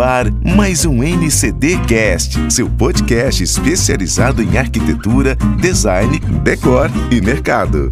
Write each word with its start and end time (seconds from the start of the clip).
ar 0.00 0.26
mais 0.56 0.84
um 0.84 1.02
NCD 1.02 1.78
Cast, 1.86 2.52
seu 2.52 2.68
podcast 2.68 3.42
especializado 3.42 4.42
em 4.42 4.58
arquitetura, 4.58 5.36
design, 5.60 6.18
decor 6.42 6.90
e 7.10 7.20
mercado. 7.20 7.88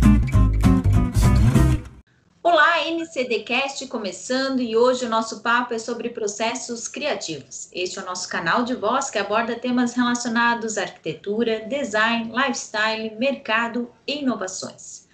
Olá, 2.42 2.84
NCDcast 2.86 3.86
começando 3.86 4.60
e 4.60 4.76
hoje 4.76 5.06
o 5.06 5.08
nosso 5.08 5.40
papo 5.40 5.72
é 5.72 5.78
sobre 5.78 6.10
processos 6.10 6.88
criativos. 6.88 7.68
Este 7.72 7.98
é 7.98 8.02
o 8.02 8.06
nosso 8.06 8.28
canal 8.28 8.64
de 8.64 8.74
voz 8.74 9.08
que 9.08 9.18
aborda 9.18 9.58
temas 9.58 9.94
relacionados 9.94 10.76
à 10.76 10.82
arquitetura, 10.82 11.66
design, 11.68 12.30
lifestyle, 12.30 13.16
mercado 13.18 13.90
e 14.06 14.20
inovações. 14.20 15.06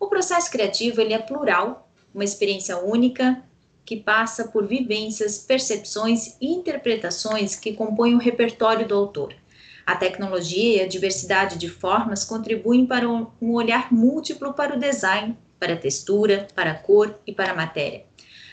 O 0.00 0.08
processo 0.08 0.50
criativo 0.50 1.00
ele 1.00 1.14
é 1.14 1.18
plural, 1.18 1.88
uma 2.12 2.24
experiência 2.24 2.76
única, 2.78 3.42
que 3.84 3.96
passa 3.96 4.48
por 4.48 4.66
vivências, 4.66 5.38
percepções 5.38 6.36
e 6.40 6.52
interpretações 6.52 7.56
que 7.56 7.74
compõem 7.74 8.14
o 8.14 8.18
repertório 8.18 8.86
do 8.86 8.94
autor. 8.94 9.34
A 9.86 9.94
tecnologia 9.94 10.78
e 10.78 10.80
a 10.80 10.88
diversidade 10.88 11.58
de 11.58 11.68
formas 11.68 12.24
contribuem 12.24 12.86
para 12.86 13.08
um 13.08 13.52
olhar 13.52 13.92
múltiplo 13.92 14.54
para 14.54 14.74
o 14.74 14.78
design, 14.78 15.36
para 15.60 15.74
a 15.74 15.78
textura, 15.78 16.48
para 16.54 16.70
a 16.70 16.74
cor 16.74 17.18
e 17.26 17.32
para 17.32 17.52
a 17.52 17.56
matéria. 17.56 18.04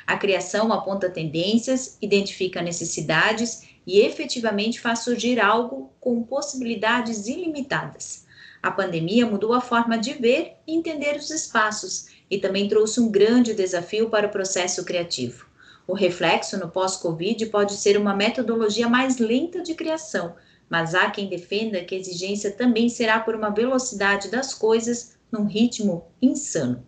A 0.05 0.17
criação 0.17 0.73
aponta 0.73 1.09
tendências, 1.09 1.97
identifica 2.01 2.61
necessidades 2.61 3.63
e 3.87 4.01
efetivamente 4.01 4.79
faz 4.79 4.99
surgir 4.99 5.39
algo 5.39 5.91
com 5.99 6.21
possibilidades 6.23 7.27
ilimitadas. 7.27 8.25
A 8.61 8.69
pandemia 8.69 9.25
mudou 9.25 9.53
a 9.53 9.61
forma 9.61 9.97
de 9.97 10.13
ver 10.13 10.57
e 10.67 10.75
entender 10.75 11.15
os 11.15 11.31
espaços 11.31 12.07
e 12.31 12.39
também 12.39 12.69
trouxe 12.69 13.01
um 13.01 13.11
grande 13.11 13.53
desafio 13.53 14.09
para 14.09 14.27
o 14.27 14.31
processo 14.31 14.85
criativo. 14.85 15.45
O 15.85 15.93
reflexo 15.93 16.57
no 16.57 16.69
pós-Covid 16.69 17.45
pode 17.47 17.73
ser 17.73 17.97
uma 17.97 18.15
metodologia 18.15 18.87
mais 18.87 19.17
lenta 19.17 19.61
de 19.61 19.75
criação, 19.75 20.33
mas 20.69 20.95
há 20.95 21.11
quem 21.11 21.27
defenda 21.27 21.83
que 21.83 21.93
a 21.93 21.97
exigência 21.97 22.49
também 22.49 22.87
será 22.87 23.19
por 23.19 23.35
uma 23.35 23.49
velocidade 23.49 24.31
das 24.31 24.53
coisas 24.53 25.17
num 25.29 25.45
ritmo 25.45 26.05
insano. 26.21 26.85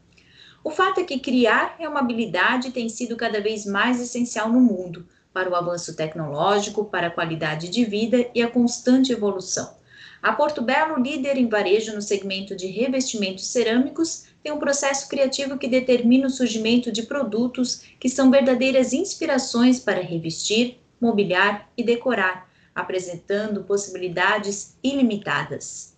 O 0.64 0.72
fato 0.72 1.02
é 1.02 1.04
que 1.04 1.20
criar 1.20 1.76
é 1.78 1.90
uma 1.90 2.00
habilidade 2.00 2.70
e 2.70 2.72
tem 2.72 2.88
sido 2.88 3.18
cada 3.18 3.42
vez 3.42 3.66
mais 3.66 4.00
essencial 4.00 4.50
no 4.50 4.62
mundo, 4.62 5.06
para 5.34 5.50
o 5.50 5.56
avanço 5.56 5.94
tecnológico, 5.94 6.86
para 6.86 7.08
a 7.08 7.12
qualidade 7.12 7.68
de 7.68 7.84
vida 7.84 8.30
e 8.34 8.42
a 8.42 8.50
constante 8.50 9.12
evolução. 9.12 9.76
A 10.22 10.32
Porto 10.32 10.62
Belo, 10.62 11.02
líder 11.02 11.36
em 11.36 11.50
varejo 11.50 11.94
no 11.94 12.02
segmento 12.02 12.56
de 12.56 12.68
revestimentos 12.68 13.48
cerâmicos, 13.48 14.28
tem 14.44 14.52
um 14.52 14.60
processo 14.60 15.08
criativo 15.08 15.58
que 15.58 15.70
determina 15.70 16.28
o 16.28 16.30
surgimento 16.30 16.92
de 16.92 17.04
produtos 17.04 17.84
que 17.98 18.10
são 18.10 18.30
verdadeiras 18.30 18.92
inspirações 18.92 19.80
para 19.80 20.02
revestir, 20.02 20.80
mobiliar 21.00 21.70
e 21.78 21.84
decorar, 21.84 22.50
apresentando 22.76 23.64
possibilidades 23.64 24.76
ilimitadas. 24.84 25.94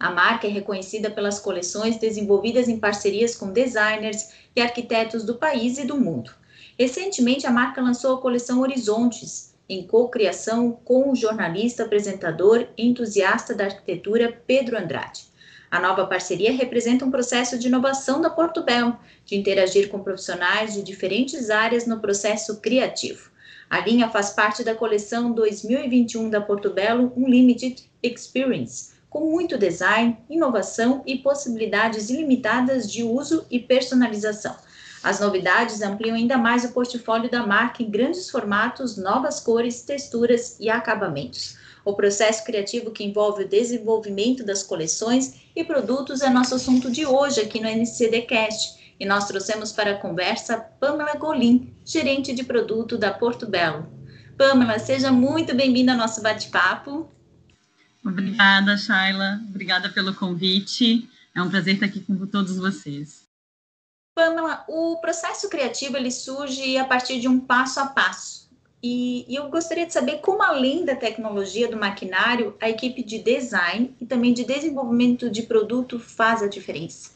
A 0.00 0.10
marca 0.10 0.46
é 0.46 0.50
reconhecida 0.50 1.10
pelas 1.10 1.38
coleções 1.38 1.98
desenvolvidas 1.98 2.68
em 2.68 2.78
parcerias 2.78 3.36
com 3.36 3.52
designers 3.52 4.30
e 4.56 4.60
arquitetos 4.60 5.22
do 5.22 5.36
país 5.36 5.78
e 5.78 5.86
do 5.86 5.96
mundo. 5.96 6.32
Recentemente, 6.78 7.46
a 7.46 7.52
marca 7.52 7.82
lançou 7.82 8.16
a 8.16 8.20
coleção 8.20 8.60
Horizontes, 8.60 9.54
em 9.68 9.86
co-criação 9.86 10.72
com 10.84 11.10
o 11.10 11.14
jornalista, 11.14 11.84
apresentador 11.84 12.66
e 12.76 12.86
entusiasta 12.86 13.54
da 13.54 13.66
arquitetura 13.66 14.42
Pedro 14.46 14.76
Andrade. 14.76 15.31
A 15.72 15.80
nova 15.80 16.06
parceria 16.06 16.52
representa 16.52 17.02
um 17.02 17.10
processo 17.10 17.58
de 17.58 17.66
inovação 17.66 18.20
da 18.20 18.28
Porto 18.28 18.62
Belo, 18.62 18.94
de 19.24 19.36
interagir 19.36 19.88
com 19.88 20.02
profissionais 20.02 20.74
de 20.74 20.82
diferentes 20.82 21.48
áreas 21.48 21.86
no 21.86 21.98
processo 21.98 22.60
criativo. 22.60 23.30
A 23.70 23.80
linha 23.80 24.10
faz 24.10 24.28
parte 24.28 24.62
da 24.62 24.74
coleção 24.74 25.32
2021 25.32 26.28
da 26.28 26.42
Porto 26.42 26.68
Belo 26.68 27.10
Unlimited 27.16 27.88
Experience, 28.02 28.92
com 29.08 29.30
muito 29.30 29.56
design, 29.56 30.18
inovação 30.28 31.02
e 31.06 31.16
possibilidades 31.16 32.10
ilimitadas 32.10 32.92
de 32.92 33.02
uso 33.02 33.46
e 33.50 33.58
personalização. 33.58 34.54
As 35.02 35.20
novidades 35.20 35.80
ampliam 35.80 36.16
ainda 36.16 36.36
mais 36.36 36.66
o 36.66 36.72
portfólio 36.72 37.30
da 37.30 37.46
marca 37.46 37.82
em 37.82 37.90
grandes 37.90 38.28
formatos, 38.28 38.98
novas 38.98 39.40
cores, 39.40 39.80
texturas 39.80 40.54
e 40.60 40.68
acabamentos. 40.68 41.61
O 41.84 41.94
processo 41.94 42.44
criativo 42.44 42.92
que 42.92 43.02
envolve 43.02 43.44
o 43.44 43.48
desenvolvimento 43.48 44.44
das 44.44 44.62
coleções 44.62 45.40
e 45.54 45.64
produtos 45.64 46.20
é 46.20 46.30
nosso 46.30 46.54
assunto 46.54 46.90
de 46.90 47.04
hoje 47.04 47.40
aqui 47.40 47.60
no 47.60 47.68
NCDcast. 47.68 48.94
E 49.00 49.04
nós 49.04 49.26
trouxemos 49.26 49.72
para 49.72 49.92
a 49.92 49.98
conversa 49.98 50.58
Pamela 50.58 51.14
Golim, 51.16 51.74
gerente 51.84 52.32
de 52.32 52.44
produto 52.44 52.96
da 52.96 53.12
Porto 53.12 53.46
Belo. 53.46 53.90
Pamela, 54.38 54.78
seja 54.78 55.10
muito 55.10 55.54
bem-vinda 55.56 55.92
ao 55.92 55.98
nosso 55.98 56.22
bate-papo. 56.22 57.10
Obrigada, 58.04 58.76
Shaila. 58.76 59.40
Obrigada 59.48 59.88
pelo 59.88 60.14
convite. 60.14 61.08
É 61.34 61.42
um 61.42 61.50
prazer 61.50 61.74
estar 61.74 61.86
aqui 61.86 62.00
com 62.00 62.14
todos 62.26 62.56
vocês. 62.56 63.26
Pamela, 64.14 64.64
o 64.68 65.00
processo 65.00 65.48
criativo 65.48 65.96
ele 65.96 66.10
surge 66.12 66.76
a 66.76 66.84
partir 66.84 67.18
de 67.18 67.26
um 67.26 67.40
passo 67.40 67.80
a 67.80 67.86
passo 67.86 68.41
e, 68.82 69.24
eu 69.28 69.48
gostaria 69.48 69.86
de 69.86 69.92
saber 69.92 70.18
como, 70.18 70.42
além 70.42 70.84
da 70.84 70.96
tecnologia 70.96 71.68
do 71.68 71.76
maquinário, 71.76 72.56
a 72.60 72.68
equipe 72.68 73.04
de 73.04 73.18
design 73.18 73.94
e 74.00 74.04
também 74.04 74.34
de 74.34 74.44
desenvolvimento 74.44 75.30
de 75.30 75.42
produto 75.42 76.00
faz 76.00 76.42
a 76.42 76.48
diferença. 76.48 77.12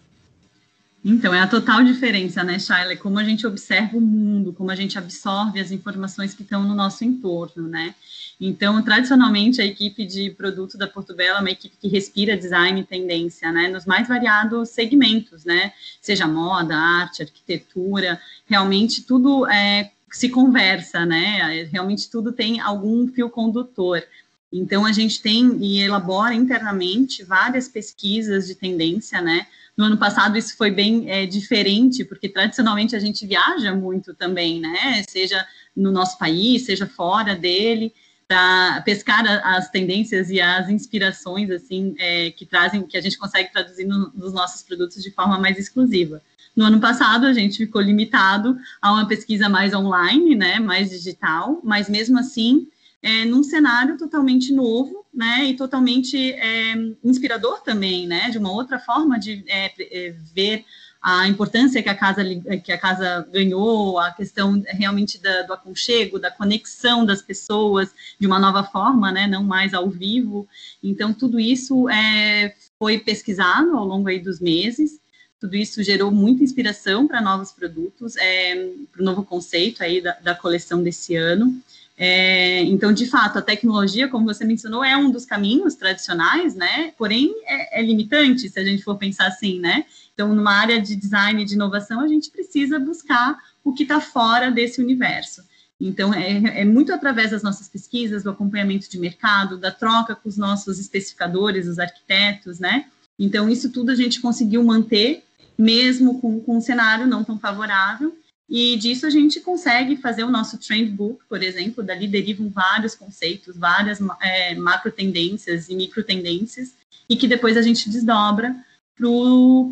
Então, 1.04 1.32
é 1.32 1.41
a 1.41 1.47
total 1.47 1.84
diferença, 1.84 2.43
né, 2.43 2.59
Shaila? 2.59 2.97
Como 2.97 3.19
a 3.19 3.25
gente 3.25 3.47
observa 3.47 3.97
o 3.97 4.00
mundo, 4.00 4.53
como 4.53 4.71
a 4.71 4.75
gente 4.75 4.99
absorve 4.99 5.60
as 5.60 5.71
informações 5.71 6.34
que 6.34 6.43
estão 6.43 6.62
no 6.62 6.75
nosso 6.75 7.04
entorno, 7.04 7.69
né? 7.69 7.94
Então, 8.41 8.83
tradicionalmente, 8.83 9.60
a 9.60 9.65
equipe 9.65 10.04
de 10.04 10.31
produto 10.31 10.77
da 10.77 10.87
Porto 10.87 11.15
Belo 11.15 11.38
é 11.38 11.41
uma 11.41 11.50
equipe 11.50 11.77
que 11.81 11.88
respira 11.88 12.37
design 12.37 12.81
e 12.81 12.84
tendência, 12.84 13.50
né? 13.53 13.69
Nos 13.69 13.87
mais 13.87 14.09
variados 14.09 14.71
segmentos, 14.71 15.44
né? 15.44 15.72
Seja 16.00 16.27
moda, 16.27 16.77
arte, 16.77 17.22
arquitetura, 17.22 18.21
realmente 18.47 19.03
tudo 19.03 19.47
é 19.47 19.93
se 20.16 20.31
conversa, 20.31 21.04
né? 21.04 21.69
Realmente 21.71 22.10
tudo 22.10 22.32
tem 22.32 22.59
algum 22.59 23.06
fio 23.06 23.28
condutor. 23.28 24.03
Então 24.50 24.87
a 24.87 24.93
gente 24.93 25.21
tem 25.21 25.59
e 25.60 25.82
elabora 25.82 26.32
internamente 26.32 27.22
várias 27.22 27.69
pesquisas 27.69 28.47
de 28.47 28.54
tendência, 28.54 29.21
né? 29.21 29.47
No 29.77 29.84
ano 29.84 29.99
passado 29.99 30.38
isso 30.38 30.56
foi 30.56 30.71
bem 30.71 31.10
é, 31.10 31.27
diferente, 31.27 32.03
porque 32.03 32.31
tradicionalmente 32.31 32.97
a 32.97 32.99
gente 32.99 33.27
viaja 33.27 33.75
muito 33.75 34.15
também, 34.15 34.59
né? 34.59 35.04
Seja 35.06 35.47
no 35.77 35.93
nosso 35.93 36.16
país, 36.19 36.65
seja 36.65 36.87
fora 36.87 37.37
dele, 37.37 37.93
para 38.27 38.81
pescar 38.87 39.22
as 39.44 39.69
tendências 39.69 40.31
e 40.31 40.41
as 40.41 40.71
inspirações 40.71 41.50
assim 41.50 41.94
é, 41.98 42.31
que 42.31 42.47
trazem, 42.47 42.83
que 42.84 42.97
a 42.97 43.03
gente 43.03 43.19
consegue 43.19 43.53
traduzir 43.53 43.84
no, 43.84 44.10
nos 44.15 44.33
nossos 44.33 44.62
produtos 44.62 45.03
de 45.03 45.10
forma 45.10 45.38
mais 45.38 45.59
exclusiva. 45.59 46.22
No 46.56 46.65
ano 46.65 46.81
passado, 46.81 47.27
a 47.27 47.34
gente 47.34 47.59
ficou 47.59 47.83
limitado 47.83 48.56
a 48.81 48.91
uma 48.91 49.06
pesquisa 49.06 49.47
mais 49.47 49.75
online, 49.75 50.34
né, 50.34 50.59
mais 50.59 50.89
digital, 50.89 51.61
mas 51.62 51.87
mesmo 51.87 52.19
assim, 52.19 52.67
é, 53.03 53.27
num 53.27 53.43
cenário 53.43 53.99
totalmente 53.99 54.55
novo, 54.55 55.05
né, 55.12 55.45
e 55.45 55.55
totalmente 55.55 56.33
é, 56.33 56.75
inspirador 57.05 57.61
também, 57.62 58.06
né, 58.06 58.31
de 58.31 58.39
uma 58.39 58.50
outra 58.50 58.78
forma 58.78 59.19
de 59.19 59.45
é, 59.47 59.71
é 59.78 60.15
ver 60.34 60.65
a 61.03 61.28
importância 61.28 61.83
que 61.83 61.91
a 61.91 61.95
casa 61.95 62.25
que 62.65 62.72
a 62.72 62.78
casa 62.78 63.28
ganhou, 63.31 63.99
a 63.99 64.11
questão 64.11 64.61
realmente 64.66 65.21
da, 65.21 65.43
do 65.43 65.53
aconchego, 65.53 66.19
da 66.19 66.31
conexão 66.31 67.05
das 67.05 67.21
pessoas 67.21 67.95
de 68.19 68.27
uma 68.27 68.39
nova 68.39 68.65
forma, 68.65 69.12
né, 69.12 69.27
não 69.27 69.45
mais 69.45 69.75
ao 69.75 69.91
vivo. 69.91 70.49
Então 70.83 71.12
tudo 71.12 71.39
isso 71.39 71.89
é, 71.91 72.56
foi 72.78 72.99
pesquisado 72.99 73.77
ao 73.77 73.84
longo 73.84 74.09
aí 74.09 74.19
dos 74.19 74.41
meses 74.41 74.98
tudo 75.41 75.56
isso 75.56 75.83
gerou 75.83 76.10
muita 76.10 76.42
inspiração 76.42 77.06
para 77.06 77.21
novos 77.21 77.53
produtos, 77.53 78.16
é, 78.16 78.71
para 78.91 79.03
o 79.03 79.04
novo 79.04 79.24
conceito 79.24 79.83
aí 79.83 80.00
da, 80.00 80.12
da 80.12 80.34
coleção 80.34 80.83
desse 80.83 81.15
ano. 81.15 81.60
É, 81.98 82.62
então, 82.65 82.92
de 82.92 83.06
fato, 83.06 83.38
a 83.38 83.42
tecnologia, 83.42 84.09
como 84.09 84.27
você 84.27 84.44
mencionou, 84.44 84.84
é 84.84 84.97
um 84.97 85.10
dos 85.10 85.24
caminhos 85.24 85.74
tradicionais, 85.74 86.54
né? 86.54 86.92
Porém, 86.98 87.34
é, 87.47 87.80
é, 87.80 87.83
limitante 87.83 88.48
se 88.48 88.60
a 88.60 88.65
gente 88.65 88.83
for 88.83 88.97
pensar 88.97 89.27
assim, 89.27 89.59
né? 89.59 89.84
Então, 90.12 90.34
numa 90.34 90.53
área 90.53 90.80
de 90.80 90.94
design 90.94 91.42
e 91.42 91.47
de 91.47 91.54
inovação, 91.54 92.00
a 92.00 92.09
gente 92.09 92.30
precisa 92.30 92.78
buscar 92.78 93.39
o 93.65 93.72
que 93.72 93.82
está 93.82 94.00
fora 94.00 94.50
desse 94.50 94.80
universo. 94.80 95.42
Então, 95.80 96.12
é, 96.12 96.60
é, 96.60 96.65
muito 96.65 96.92
através 96.92 97.30
das 97.30 97.42
nossas 97.42 97.68
pesquisas, 97.68 98.22
do 98.22 98.30
acompanhamento 98.30 98.91
de 98.91 98.98
mercado, 98.98 99.59
da 99.59 99.71
troca 99.71 100.15
com 100.15 100.28
os 100.28 100.36
nossos 100.36 100.78
especificadores, 100.78 101.66
os 101.66 101.78
arquitetos, 101.78 102.59
né? 102.59 102.86
Então, 103.18 103.48
isso 103.48 103.71
tudo 103.71 103.91
a 103.91 103.94
gente 103.94 104.21
conseguiu 104.21 104.62
manter 104.62 105.24
mesmo 105.58 106.20
com, 106.20 106.41
com 106.41 106.56
um 106.56 106.60
cenário 106.60 107.06
não 107.06 107.24
tão 107.24 107.38
favorável. 107.38 108.16
E 108.48 108.76
disso 108.76 109.06
a 109.06 109.10
gente 109.10 109.41
consegue 109.41 109.97
fazer 109.97 110.22
o 110.22 110.30
nosso 110.30 110.58
trend 110.58 110.91
book, 110.91 111.24
por 111.28 111.42
exemplo, 111.42 111.82
dali 111.82 112.06
derivam 112.06 112.48
vários 112.48 112.94
conceitos, 112.94 113.56
várias 113.56 113.98
é, 114.20 114.54
macro 114.54 114.92
tendências 114.92 115.68
e 115.68 115.74
micro 115.74 116.04
tendências, 116.04 116.74
e 117.08 117.16
que 117.16 117.26
depois 117.26 117.56
a 117.56 117.62
gente 117.62 117.91
desdobra 117.91 118.54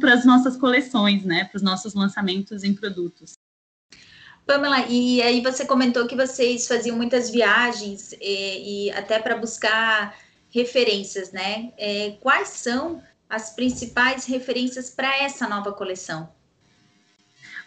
para 0.00 0.12
as 0.12 0.25
nossas 0.25 0.56
coleções, 0.56 1.25
né, 1.25 1.44
para 1.44 1.56
os 1.56 1.62
nossos 1.62 1.94
lançamentos 1.94 2.62
em 2.62 2.75
produtos. 2.75 3.32
Pamela, 4.46 4.86
e 4.88 5.22
aí 5.22 5.40
você 5.40 5.64
comentou 5.64 6.06
que 6.06 6.14
vocês 6.14 6.66
faziam 6.66 6.96
muitas 6.96 7.31
viagens 7.31 8.12
e, 8.20 8.88
e 8.88 8.90
até 8.90 9.19
para 9.19 9.36
buscar 9.36 10.14
referências, 10.50 11.32
né? 11.32 11.72
É, 11.78 12.10
quais 12.20 12.48
são 12.48 13.02
as 13.34 13.50
principais 13.50 14.26
referências 14.26 14.90
para 14.90 15.22
essa 15.22 15.48
nova 15.48 15.72
coleção? 15.72 16.28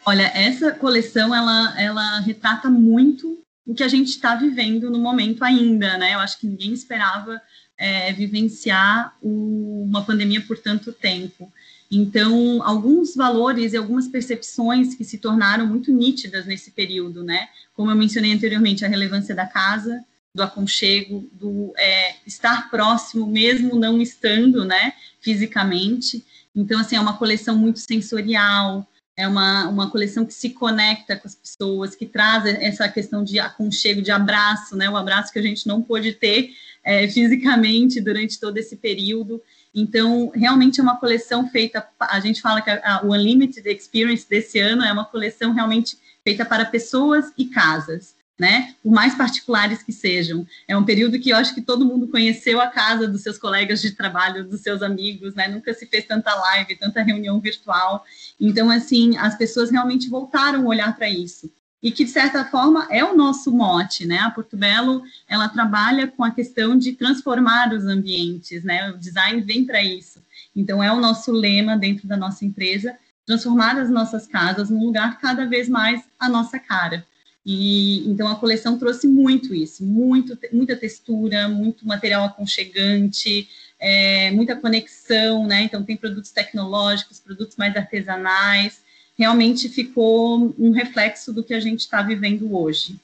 Olha, 0.05 0.31
essa 0.33 0.71
coleção 0.71 1.35
ela, 1.35 1.79
ela 1.79 2.19
retrata 2.19 2.69
muito 2.69 3.43
o 3.65 3.73
que 3.75 3.83
a 3.83 3.87
gente 3.89 4.07
está 4.11 4.35
vivendo 4.35 4.89
no 4.89 4.97
momento 4.97 5.43
ainda, 5.43 5.97
né? 5.97 6.13
Eu 6.13 6.19
acho 6.19 6.39
que 6.39 6.47
ninguém 6.47 6.71
esperava 6.71 7.41
é, 7.77 8.13
vivenciar 8.13 9.13
o, 9.21 9.83
uma 9.83 10.05
pandemia 10.05 10.39
por 10.39 10.57
tanto 10.57 10.93
tempo. 10.93 11.51
Então, 11.91 12.63
alguns 12.63 13.13
valores 13.13 13.73
e 13.73 13.77
algumas 13.77 14.07
percepções 14.07 14.95
que 14.95 15.03
se 15.03 15.17
tornaram 15.17 15.67
muito 15.67 15.91
nítidas 15.91 16.45
nesse 16.45 16.71
período, 16.71 17.23
né? 17.23 17.49
Como 17.73 17.91
eu 17.91 17.95
mencionei 17.95 18.33
anteriormente, 18.33 18.85
a 18.85 18.89
relevância 18.89 19.35
da 19.35 19.45
casa, 19.45 20.01
do 20.37 20.43
aconchego, 20.43 21.27
do 21.33 21.73
é, 21.77 22.15
estar 22.25 22.69
próximo, 22.69 23.27
mesmo 23.27 23.75
não 23.75 23.99
estando, 23.99 24.63
né, 24.63 24.93
fisicamente. 25.19 26.23
Então, 26.55 26.79
assim, 26.79 26.95
é 26.95 27.01
uma 27.01 27.17
coleção 27.17 27.57
muito 27.57 27.79
sensorial, 27.79 28.87
é 29.17 29.27
uma, 29.27 29.67
uma 29.67 29.89
coleção 29.89 30.23
que 30.23 30.33
se 30.33 30.51
conecta 30.51 31.17
com 31.17 31.27
as 31.27 31.33
pessoas, 31.33 31.95
que 31.95 32.05
traz 32.05 32.45
essa 32.45 32.87
questão 32.87 33.23
de 33.23 33.39
aconchego, 33.39 34.01
de 34.01 34.11
abraço, 34.11 34.75
né, 34.75 34.87
o 34.87 34.95
abraço 34.95 35.33
que 35.33 35.39
a 35.39 35.41
gente 35.41 35.67
não 35.67 35.81
pôde 35.81 36.13
ter 36.13 36.51
é, 36.83 37.07
fisicamente 37.09 37.99
durante 37.99 38.39
todo 38.39 38.57
esse 38.57 38.77
período. 38.77 39.41
Então, 39.73 40.31
realmente 40.35 40.79
é 40.79 40.83
uma 40.83 40.99
coleção 40.99 41.49
feita, 41.49 41.85
a 41.99 42.19
gente 42.19 42.41
fala 42.41 42.61
que 42.61 42.69
a, 42.69 42.79
a, 42.83 43.05
o 43.05 43.11
Unlimited 43.11 43.67
Experience 43.67 44.29
desse 44.29 44.59
ano 44.59 44.83
é 44.83 44.93
uma 44.93 45.05
coleção 45.05 45.51
realmente 45.51 45.97
feita 46.23 46.45
para 46.45 46.63
pessoas 46.63 47.25
e 47.35 47.45
casas 47.45 48.16
né? 48.37 48.75
Por 48.83 48.91
mais 48.91 49.15
particulares 49.15 49.81
que 49.81 49.91
sejam. 49.91 50.45
É 50.67 50.77
um 50.77 50.83
período 50.83 51.19
que 51.19 51.31
eu 51.31 51.37
acho 51.37 51.55
que 51.55 51.61
todo 51.61 51.85
mundo 51.85 52.07
conheceu 52.07 52.61
a 52.61 52.67
casa 52.67 53.07
dos 53.07 53.21
seus 53.21 53.37
colegas 53.37 53.81
de 53.81 53.91
trabalho, 53.91 54.47
dos 54.47 54.61
seus 54.61 54.81
amigos, 54.81 55.33
né? 55.33 55.47
Nunca 55.47 55.73
se 55.73 55.87
fez 55.87 56.05
tanta 56.05 56.33
live, 56.35 56.75
tanta 56.75 57.01
reunião 57.01 57.39
virtual. 57.39 58.05
Então, 58.39 58.69
assim, 58.69 59.17
as 59.17 59.35
pessoas 59.35 59.71
realmente 59.71 60.09
voltaram 60.09 60.61
a 60.61 60.67
olhar 60.67 60.95
para 60.95 61.09
isso. 61.09 61.51
E 61.81 61.91
que, 61.91 62.05
de 62.05 62.11
certa 62.11 62.45
forma, 62.45 62.87
é 62.91 63.03
o 63.03 63.15
nosso 63.15 63.51
mote, 63.51 64.05
né? 64.05 64.19
A 64.19 64.29
Porto 64.29 64.57
Belo, 64.57 65.03
ela 65.27 65.47
trabalha 65.47 66.07
com 66.07 66.23
a 66.23 66.31
questão 66.31 66.77
de 66.77 66.93
transformar 66.93 67.73
os 67.73 67.85
ambientes, 67.85 68.63
né? 68.63 68.91
O 68.91 68.97
design 68.97 69.41
vem 69.41 69.65
para 69.65 69.81
isso. 69.81 70.21
Então, 70.55 70.83
é 70.83 70.91
o 70.91 70.99
nosso 70.99 71.31
lema 71.31 71.77
dentro 71.77 72.07
da 72.07 72.17
nossa 72.17 72.45
empresa, 72.45 72.95
transformar 73.25 73.77
as 73.77 73.89
nossas 73.89 74.25
casas 74.25 74.69
num 74.69 74.83
lugar 74.85 75.19
cada 75.19 75.45
vez 75.45 75.67
mais 75.67 76.01
a 76.19 76.29
nossa 76.29 76.57
cara. 76.57 77.05
E 77.49 78.05
então 78.09 78.27
a 78.27 78.35
coleção 78.35 78.77
trouxe 78.77 79.07
muito 79.07 79.55
isso, 79.55 79.81
muito, 79.81 80.37
muita 80.51 80.75
textura, 80.75 81.47
muito 81.47 81.87
material 81.87 82.25
aconchegante, 82.25 83.47
é, 83.79 84.31
muita 84.31 84.53
conexão, 84.53 85.47
né? 85.47 85.61
Então 85.61 85.81
tem 85.81 85.95
produtos 85.95 86.29
tecnológicos, 86.31 87.21
produtos 87.21 87.55
mais 87.55 87.73
artesanais. 87.73 88.81
Realmente 89.17 89.69
ficou 89.69 90.53
um 90.59 90.71
reflexo 90.71 91.31
do 91.31 91.41
que 91.41 91.53
a 91.53 91.59
gente 91.61 91.79
está 91.79 92.01
vivendo 92.01 92.53
hoje. 92.53 92.99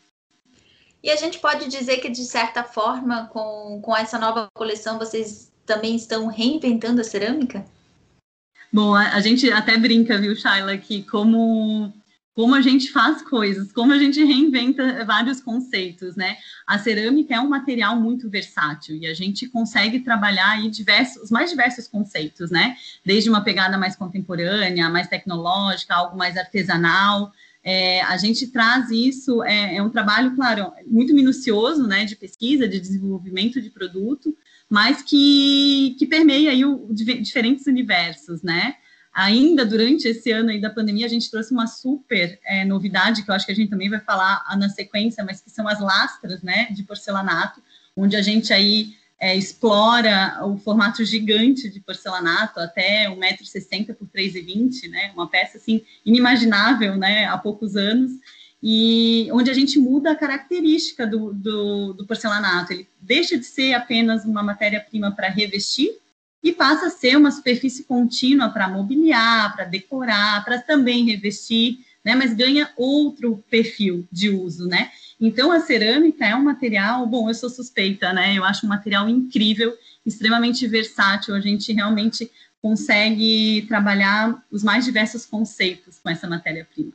E 1.02 1.10
a 1.10 1.16
gente 1.16 1.40
pode 1.40 1.70
dizer 1.70 2.00
que, 2.00 2.10
de 2.10 2.26
certa 2.26 2.66
forma, 2.66 3.28
com, 3.28 3.80
com 3.82 3.96
essa 3.96 4.20
nova 4.20 4.50
coleção, 4.54 5.00
vocês 5.00 5.54
também 5.66 5.96
estão 5.96 6.28
reinventando 6.28 7.00
a 7.00 7.06
cerâmica? 7.06 7.66
Bom, 8.72 8.94
a, 8.94 9.14
a 9.14 9.22
gente 9.22 9.50
até 9.54 9.78
brinca, 9.78 10.18
viu, 10.18 10.36
Shaila, 10.36 10.78
que 10.78 11.02
como 11.04 11.94
como 12.36 12.56
a 12.56 12.62
gente 12.62 12.92
faz 12.92 13.22
coisas, 13.22 13.72
como 13.72 13.94
a 13.94 13.98
gente 13.98 14.24
reinventa 14.24 15.06
vários 15.06 15.40
conceitos, 15.40 16.16
né? 16.16 16.38
A 16.66 16.80
cerâmica 16.80 17.36
é 17.36 17.40
um 17.40 17.48
material 17.48 18.00
muito 18.00 18.30
versátil 18.30 18.96
e 18.96 19.06
a 19.06 19.14
gente 19.14 19.48
consegue 19.48 20.00
trabalhar 20.00 20.50
aí 20.52 20.70
diversos, 20.70 21.24
os 21.24 21.32
mais 21.32 21.52
diversos 21.52 21.88
conceitos, 21.88 22.50
né? 22.50 22.76
Desde 23.06 23.30
uma 23.30 23.44
pegada 23.44 23.78
mais 23.78 23.96
contemporânea, 23.96 24.90
mais 24.90 25.08
tecnológica, 25.08 25.94
algo 25.96 26.18
mais 26.18 26.36
artesanal. 26.36 27.32
É, 27.64 28.02
a 28.02 28.18
gente 28.18 28.48
traz 28.48 28.90
isso, 28.90 29.44
é, 29.44 29.76
é 29.78 29.84
um 29.84 29.90
trabalho, 29.90 30.36
claro, 30.36 30.74
muito 30.88 31.14
minucioso, 31.14 31.86
né? 31.86 32.04
De 32.04 32.16
pesquisa, 32.16 32.68
de 32.68 32.80
desenvolvimento 32.80 33.62
de 33.62 33.70
produto, 33.70 34.36
mas 34.68 35.04
que, 35.04 35.96
que 36.00 36.08
permeia 36.08 36.50
aí 36.50 36.66
o, 36.66 36.88
diferentes 36.92 37.68
universos, 37.68 38.42
né? 38.42 38.76
Ainda 39.14 39.64
durante 39.64 40.08
esse 40.08 40.32
ano 40.32 40.50
aí 40.50 40.60
da 40.60 40.70
pandemia, 40.70 41.06
a 41.06 41.10
gente 41.10 41.30
trouxe 41.30 41.52
uma 41.52 41.68
super 41.68 42.40
é, 42.46 42.66
novidade, 42.66 43.24
que 43.24 43.30
eu 43.30 43.36
acho 43.36 43.46
que 43.46 43.52
a 43.52 43.56
gente 43.56 43.70
também 43.70 43.90
vai 43.90 44.00
falar 44.00 44.44
na 44.58 44.70
sequência, 44.70 45.24
mas 45.24 45.40
que 45.40 45.52
são 45.52 45.68
as 45.68 45.80
lastras, 45.80 46.42
né, 46.42 46.68
de 46.72 46.84
porcelanato, 46.84 47.62
onde 47.96 48.16
a 48.16 48.22
gente 48.22 48.52
aí 48.52 48.96
é, 49.20 49.36
explora 49.36 50.40
o 50.44 50.58
formato 50.58 51.06
gigante 51.06 51.70
de 51.70 51.80
porcelanato, 51.80 52.60
até 52.60 53.08
1,60m 53.08 53.94
por 53.94 54.08
3,20m, 54.08 54.90
né, 54.90 55.12
uma 55.14 55.30
peça, 55.30 55.58
assim, 55.58 55.84
inimaginável, 56.04 56.98
né, 56.98 57.26
há 57.26 57.38
poucos 57.38 57.76
anos, 57.76 58.12
e 58.62 59.28
onde 59.32 59.52
a 59.52 59.54
gente 59.54 59.78
muda 59.78 60.12
a 60.12 60.16
característica 60.16 61.06
do, 61.06 61.34
do, 61.34 61.94
do 61.94 62.08
porcelanato, 62.08 62.74
ele 62.74 62.88
deixa 63.00 63.38
de 63.38 63.46
ser 63.46 63.74
apenas 63.74 64.26
uma 64.26 64.42
matéria-prima 64.42 65.12
para 65.12 65.28
revestir, 65.28 65.92
e 66.44 66.52
passa 66.52 66.88
a 66.88 66.90
ser 66.90 67.16
uma 67.16 67.32
superfície 67.32 67.86
contínua 67.86 68.50
para 68.50 68.68
mobiliar, 68.68 69.56
para 69.56 69.64
decorar, 69.64 70.44
para 70.44 70.60
também 70.60 71.06
revestir, 71.06 71.80
né? 72.04 72.16
Mas 72.16 72.34
ganha 72.34 72.70
outro 72.76 73.42
perfil 73.50 74.06
de 74.12 74.30
uso, 74.30 74.68
né? 74.68 74.92
Então 75.20 75.52
a 75.52 75.62
cerâmica 75.62 76.26
é 76.26 76.36
um 76.36 76.44
material, 76.44 77.08
bom, 77.08 77.30
eu 77.30 77.34
sou 77.34 77.50
suspeita, 77.50 78.12
né? 78.12 78.38
Eu 78.38 78.44
acho 78.44 78.66
um 78.66 78.70
material 78.70 79.08
incrível, 79.08 79.74
extremamente 80.06 80.68
versátil. 80.68 81.34
A 81.34 81.40
gente 81.40 81.72
realmente 81.72 82.30
consegue 82.62 83.66
trabalhar 83.68 84.44
os 84.52 84.64
mais 84.64 84.84
diversos 84.84 85.26
conceitos 85.26 85.98
com 86.00 86.10
essa 86.10 86.28
matéria-prima. 86.28 86.94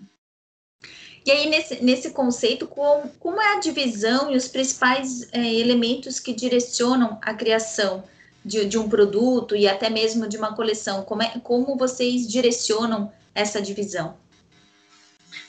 E 1.25 1.31
aí, 1.31 1.49
nesse, 1.49 1.83
nesse 1.83 2.11
conceito, 2.11 2.67
como, 2.67 3.09
como 3.19 3.41
é 3.41 3.57
a 3.57 3.61
divisão 3.61 4.31
e 4.31 4.37
os 4.37 4.49
principais 4.49 5.29
é, 5.33 5.55
elementos 5.55 6.21
que 6.21 6.33
direcionam 6.33 7.19
a 7.21 7.35
criação 7.35 8.05
de, 8.45 8.65
de 8.65 8.79
um 8.79 8.89
produto 8.89 9.55
e 9.57 9.69
até 9.69 9.91
mesmo 9.91 10.29
de 10.29 10.37
uma 10.37 10.55
coleção? 10.55 11.03
Como, 11.03 11.23
é, 11.23 11.29
como 11.43 11.77
vocês 11.77 12.27
direcionam 12.27 13.13
essa 13.35 13.61
divisão? 13.61 14.17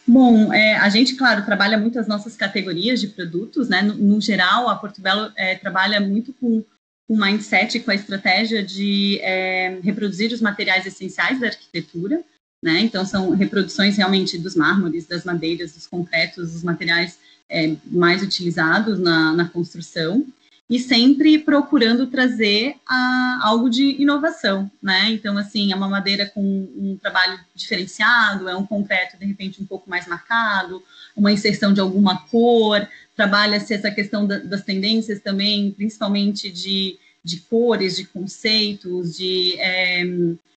Bom, 0.05 0.51
é, 0.51 0.75
a 0.75 0.89
gente, 0.89 1.15
claro, 1.15 1.45
trabalha 1.45 1.77
muito 1.77 1.99
as 1.99 2.07
nossas 2.07 2.35
categorias 2.35 2.99
de 2.99 3.07
produtos, 3.07 3.69
né? 3.69 3.81
No, 3.81 3.93
no 3.93 4.21
geral, 4.21 4.67
a 4.67 4.75
Porto 4.75 5.01
Belo 5.01 5.31
é, 5.35 5.55
trabalha 5.55 5.99
muito 5.99 6.33
com 6.33 6.63
o 7.07 7.15
mindset, 7.15 7.79
com 7.79 7.91
a 7.91 7.95
estratégia 7.95 8.63
de 8.63 9.19
é, 9.21 9.79
reproduzir 9.83 10.31
os 10.31 10.41
materiais 10.41 10.85
essenciais 10.85 11.39
da 11.39 11.47
arquitetura, 11.47 12.23
né? 12.63 12.79
Então, 12.81 13.05
são 13.05 13.29
reproduções 13.31 13.97
realmente 13.97 14.37
dos 14.37 14.55
mármores, 14.55 15.05
das 15.05 15.23
madeiras, 15.23 15.73
dos 15.73 15.87
concretos, 15.87 16.53
dos 16.53 16.63
materiais 16.63 17.17
é, 17.49 17.75
mais 17.85 18.21
utilizados 18.21 18.99
na, 18.99 19.33
na 19.33 19.47
construção 19.47 20.25
e 20.69 20.79
sempre 20.79 21.39
procurando 21.39 22.05
trazer 22.07 22.75
a, 22.87 23.39
algo 23.41 23.69
de 23.69 23.99
inovação, 23.99 24.69
né? 24.81 25.09
Então, 25.09 25.35
assim, 25.35 25.71
é 25.71 25.75
uma 25.75 25.89
madeira 25.89 26.27
com 26.27 26.41
um 26.41 26.95
trabalho 27.01 27.39
diferenciado, 27.55 28.47
é 28.47 28.55
um 28.55 28.65
concreto, 28.65 29.17
de 29.17 29.25
repente, 29.25 29.61
um 29.61 29.65
pouco 29.65 29.89
mais 29.89 30.05
marcado, 30.05 30.83
uma 31.15 31.31
inserção 31.31 31.73
de 31.73 31.79
alguma 31.79 32.21
cor, 32.27 32.87
trabalha-se 33.15 33.73
essa 33.73 33.89
questão 33.89 34.27
da, 34.27 34.37
das 34.37 34.63
tendências 34.63 35.19
também, 35.21 35.71
principalmente 35.71 36.51
de, 36.51 36.99
de 37.23 37.37
cores, 37.37 37.95
de 37.95 38.05
conceitos, 38.05 39.17
de, 39.17 39.59
é, 39.59 40.03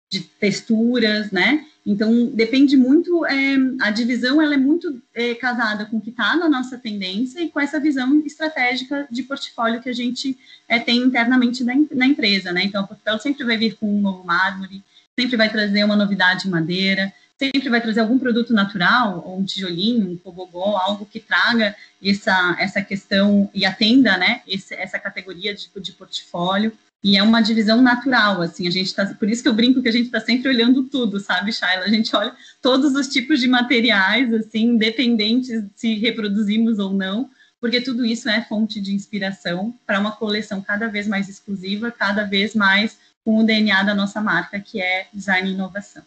de 0.10 0.22
texturas, 0.22 1.32
né? 1.32 1.66
Então, 1.86 2.28
depende 2.28 2.76
muito, 2.76 3.26
é, 3.26 3.56
a 3.82 3.90
divisão 3.90 4.42
ela 4.42 4.54
é 4.54 4.58
muito 4.58 5.02
é, 5.14 5.34
casada 5.36 5.86
com 5.86 5.98
o 5.98 6.02
que 6.02 6.10
está 6.10 6.36
na 6.36 6.50
nossa 6.50 6.78
tendência 6.78 7.42
e 7.42 7.50
com 7.50 7.60
essa 7.60 7.80
visão 7.80 8.22
estratégica 8.26 9.08
de 9.10 9.24
portfólio 9.24 9.82
que 9.82 9.90
a 9.90 9.94
gente 9.94 10.38
é, 10.68 10.78
tem 10.80 10.98
internamente 10.98 11.64
na, 11.64 12.06
empresa, 12.06 12.52
né? 12.52 12.64
Então, 12.64 12.84
o 12.84 12.88
portfólio 12.88 13.22
sempre 13.22 13.44
vai 13.44 13.58
vir 13.58 13.76
com 13.76 13.88
um 13.88 14.02
novo 14.02 14.24
mármore, 14.24 14.84
sempre 15.18 15.38
vai 15.38 15.50
trazer 15.50 15.84
uma 15.84 15.96
novidade 15.96 16.48
em 16.48 16.52
madeira, 16.52 17.14
sempre 17.38 17.70
vai 17.70 17.82
trazer 17.82 18.02
algum 18.02 18.20
produto 18.20 18.52
natural, 18.54 19.24
ou 19.26 19.40
um 19.40 19.46
tijolinho, 19.46 20.12
um 20.12 20.18
cobogó, 20.18 20.78
algo 20.78 21.06
que 21.06 21.20
traga 21.20 21.76
essa, 22.04 22.56
essa 22.60 22.82
questão 22.82 23.50
e 23.54 23.66
atenda, 23.66 24.18
né, 24.18 24.42
esse, 24.48 24.76
essa 24.76 25.00
categoria 25.00 25.56
de, 25.56 25.70
de 25.80 25.92
portfólio. 25.94 26.74
E 27.02 27.18
é 27.18 27.24
uma 27.24 27.42
divisão 27.42 27.82
natural, 27.82 28.42
assim, 28.42 28.68
a 28.68 28.72
gente 28.72 28.94
tá, 28.94 29.06
por 29.06 29.30
isso 29.30 29.42
que 29.42 29.48
eu 29.48 29.54
brinco 29.54 29.82
que 29.82 29.88
a 29.88 29.92
gente 29.92 30.08
está 30.08 30.20
sempre 30.20 30.50
olhando 30.50 30.84
tudo, 30.84 31.18
sabe, 31.20 31.54
Shaila? 31.54 31.86
A 31.86 31.90
gente 31.90 32.14
olha 32.14 32.36
todos 32.62 32.94
os 32.94 33.08
tipos 33.08 33.40
de 33.40 33.48
materiais, 33.48 34.34
assim, 34.34 34.64
independentes 34.64 35.64
se 35.78 35.96
reproduzimos 35.96 36.78
ou 36.78 36.94
não, 36.94 37.30
porque 37.62 37.80
tudo 37.80 38.06
isso 38.06 38.28
é 38.28 38.42
fonte 38.42 38.82
de 38.82 38.94
inspiração 38.94 39.74
para 39.86 40.00
uma 40.00 40.12
coleção 40.12 40.62
cada 40.62 40.88
vez 40.90 41.08
mais 41.08 41.30
exclusiva, 41.30 41.90
cada 41.90 42.26
vez 42.26 42.54
mais 42.54 42.98
com 43.24 43.40
o 43.40 43.46
DNA 43.46 43.84
da 43.84 43.96
nossa 43.96 44.20
marca, 44.20 44.60
que 44.60 44.82
é 44.82 45.08
design 45.14 45.50
e 45.50 45.54
inovação. 45.54 46.04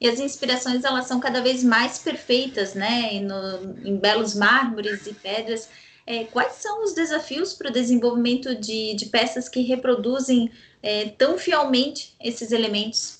e 0.00 0.08
as 0.08 0.20
inspirações 0.20 0.84
elas 0.84 1.06
são 1.06 1.20
cada 1.20 1.42
vez 1.42 1.62
mais 1.64 1.98
perfeitas, 1.98 2.74
né? 2.74 3.20
No, 3.20 3.76
em 3.86 3.96
belos 3.96 4.34
mármores 4.34 5.06
e 5.06 5.12
pedras. 5.12 5.68
É, 6.10 6.24
quais 6.24 6.54
são 6.54 6.84
os 6.84 6.94
desafios 6.94 7.52
para 7.52 7.68
o 7.68 7.72
desenvolvimento 7.72 8.54
de, 8.54 8.94
de, 8.94 9.06
peças 9.06 9.46
que 9.46 9.60
reproduzem 9.60 10.50
é, 10.82 11.10
tão 11.10 11.36
fielmente 11.36 12.14
esses 12.18 12.50
elementos? 12.50 13.18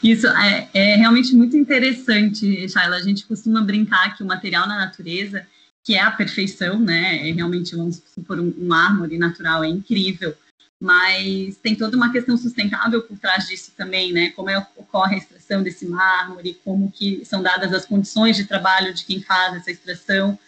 Isso 0.00 0.28
é, 0.28 0.68
é, 0.72 0.94
realmente 0.94 1.34
muito 1.34 1.56
interessante, 1.56 2.68
Shaila. 2.68 2.94
A 2.94 3.02
gente 3.02 3.26
costuma 3.26 3.62
brincar 3.62 4.16
que 4.16 4.22
o 4.22 4.26
material 4.26 4.68
na 4.68 4.78
natureza, 4.78 5.44
que 5.82 5.96
é 5.96 6.00
a 6.00 6.12
perfeição, 6.12 6.78
né? 6.78 7.28
É 7.28 7.32
realmente, 7.32 7.74
vamos 7.74 8.00
supor, 8.14 8.38
um, 8.38 8.54
um 8.56 9.18
natural, 9.18 9.64
é 9.64 9.68
incrível 9.68 10.36
mas 10.80 11.56
tem 11.56 11.74
toda 11.74 11.96
uma 11.96 12.12
questão 12.12 12.36
sustentável 12.36 13.02
por 13.02 13.18
trás 13.18 13.48
disso 13.48 13.72
também, 13.76 14.12
né? 14.12 14.30
Como 14.30 14.48
é, 14.48 14.58
ocorre 14.76 15.16
a 15.16 15.18
extração 15.18 15.60
desse 15.60 15.86
mármore, 15.86 16.60
como 16.64 16.92
que 16.92 17.24
são 17.24 17.42
dadas 17.42 17.72
as 17.72 17.84
condições 17.84 18.36
de 18.36 18.44
trabalho 18.44 18.94
de 18.94 19.04
quem 19.04 19.20
faz 19.20 19.56
essa 19.56 19.72
extração. 19.72 20.38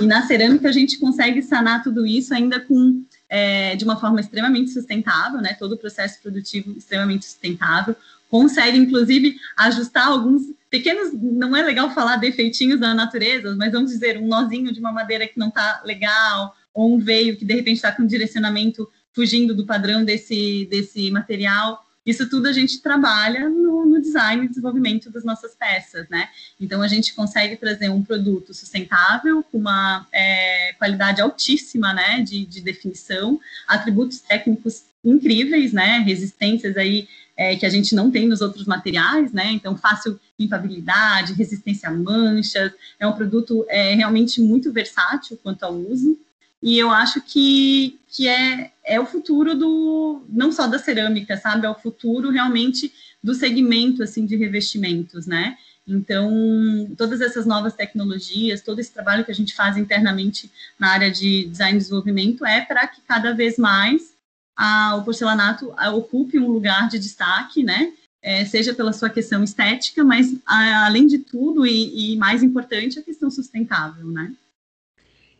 E 0.00 0.06
na 0.06 0.22
cerâmica 0.26 0.68
a 0.68 0.72
gente 0.72 0.98
consegue 0.98 1.42
sanar 1.42 1.82
tudo 1.82 2.06
isso 2.06 2.34
ainda 2.34 2.60
com 2.60 3.02
é, 3.28 3.76
de 3.76 3.84
uma 3.84 3.96
forma 3.96 4.20
extremamente 4.20 4.70
sustentável, 4.70 5.40
né? 5.40 5.54
Todo 5.58 5.72
o 5.72 5.78
processo 5.78 6.20
produtivo 6.20 6.76
extremamente 6.76 7.24
sustentável. 7.24 7.94
Consegue, 8.28 8.78
inclusive, 8.78 9.36
ajustar 9.56 10.08
alguns 10.08 10.42
pequenos, 10.70 11.12
não 11.12 11.56
é 11.56 11.62
legal 11.62 11.92
falar 11.92 12.16
defeitinhos 12.16 12.78
da 12.78 12.94
natureza, 12.94 13.54
mas 13.56 13.72
vamos 13.72 13.90
dizer, 13.90 14.18
um 14.18 14.28
nozinho 14.28 14.72
de 14.72 14.78
uma 14.78 14.92
madeira 14.92 15.26
que 15.26 15.38
não 15.38 15.48
está 15.48 15.82
legal, 15.84 16.54
ou 16.72 16.94
um 16.94 16.98
veio 16.98 17.36
que 17.36 17.44
de 17.44 17.54
repente 17.54 17.76
está 17.76 17.90
com 17.90 18.04
um 18.04 18.06
direcionamento 18.06 18.88
fugindo 19.12 19.54
do 19.54 19.66
padrão 19.66 20.04
desse, 20.04 20.68
desse 20.70 21.10
material. 21.10 21.84
Isso 22.06 22.28
tudo 22.28 22.46
a 22.46 22.52
gente 22.52 22.80
trabalha 22.80 23.48
no, 23.48 23.84
design 24.00 24.44
e 24.44 24.48
desenvolvimento 24.48 25.10
das 25.10 25.24
nossas 25.24 25.54
peças, 25.54 26.08
né? 26.08 26.28
Então 26.60 26.82
a 26.82 26.88
gente 26.88 27.14
consegue 27.14 27.56
trazer 27.56 27.88
um 27.88 28.02
produto 28.02 28.52
sustentável, 28.54 29.42
com 29.44 29.58
uma 29.58 30.06
é, 30.12 30.72
qualidade 30.78 31.20
altíssima, 31.20 31.92
né, 31.92 32.22
de, 32.22 32.44
de, 32.46 32.60
definição, 32.60 33.40
atributos 33.66 34.20
técnicos 34.20 34.84
incríveis, 35.04 35.72
né, 35.72 35.98
resistências 35.98 36.76
aí 36.76 37.08
é, 37.36 37.56
que 37.56 37.64
a 37.64 37.70
gente 37.70 37.94
não 37.94 38.10
tem 38.10 38.28
nos 38.28 38.42
outros 38.42 38.66
materiais, 38.66 39.32
né? 39.32 39.50
Então 39.52 39.76
fácil 39.76 40.20
limpadabilidade, 40.38 41.32
resistência 41.32 41.88
a 41.88 41.92
manchas, 41.92 42.72
é 42.98 43.06
um 43.06 43.12
produto 43.12 43.64
é, 43.68 43.94
realmente 43.94 44.40
muito 44.40 44.70
versátil 44.72 45.38
quanto 45.42 45.62
ao 45.62 45.74
uso. 45.74 46.18
E 46.62 46.78
eu 46.78 46.90
acho 46.90 47.22
que, 47.22 47.98
que 48.08 48.28
é, 48.28 48.70
é 48.84 49.00
o 49.00 49.06
futuro 49.06 49.54
do 49.54 50.22
não 50.28 50.52
só 50.52 50.66
da 50.66 50.78
cerâmica, 50.78 51.36
sabe? 51.36 51.66
É 51.66 51.70
o 51.70 51.74
futuro 51.74 52.30
realmente 52.30 52.92
do 53.22 53.34
segmento 53.34 54.02
assim 54.02 54.24
de 54.24 54.36
revestimentos, 54.36 55.26
né? 55.26 55.56
Então, 55.86 56.94
todas 56.96 57.20
essas 57.20 57.46
novas 57.46 57.74
tecnologias, 57.74 58.60
todo 58.60 58.78
esse 58.78 58.92
trabalho 58.92 59.24
que 59.24 59.30
a 59.30 59.34
gente 59.34 59.54
faz 59.54 59.76
internamente 59.76 60.50
na 60.78 60.92
área 60.92 61.10
de 61.10 61.46
design 61.46 61.76
e 61.76 61.78
desenvolvimento 61.78 62.44
é 62.46 62.60
para 62.60 62.86
que 62.86 63.00
cada 63.00 63.32
vez 63.32 63.58
mais 63.58 64.14
a, 64.56 64.96
o 64.96 65.04
porcelanato 65.04 65.72
a, 65.76 65.90
ocupe 65.90 66.38
um 66.38 66.48
lugar 66.48 66.88
de 66.88 66.98
destaque, 66.98 67.62
né? 67.62 67.92
É, 68.22 68.44
seja 68.44 68.74
pela 68.74 68.92
sua 68.92 69.08
questão 69.08 69.42
estética, 69.42 70.04
mas 70.04 70.36
a, 70.46 70.86
além 70.86 71.06
de 71.06 71.18
tudo 71.18 71.66
e, 71.66 72.12
e 72.12 72.16
mais 72.18 72.42
importante, 72.42 72.98
a 72.98 73.02
questão 73.02 73.30
sustentável, 73.30 74.06
né? 74.06 74.32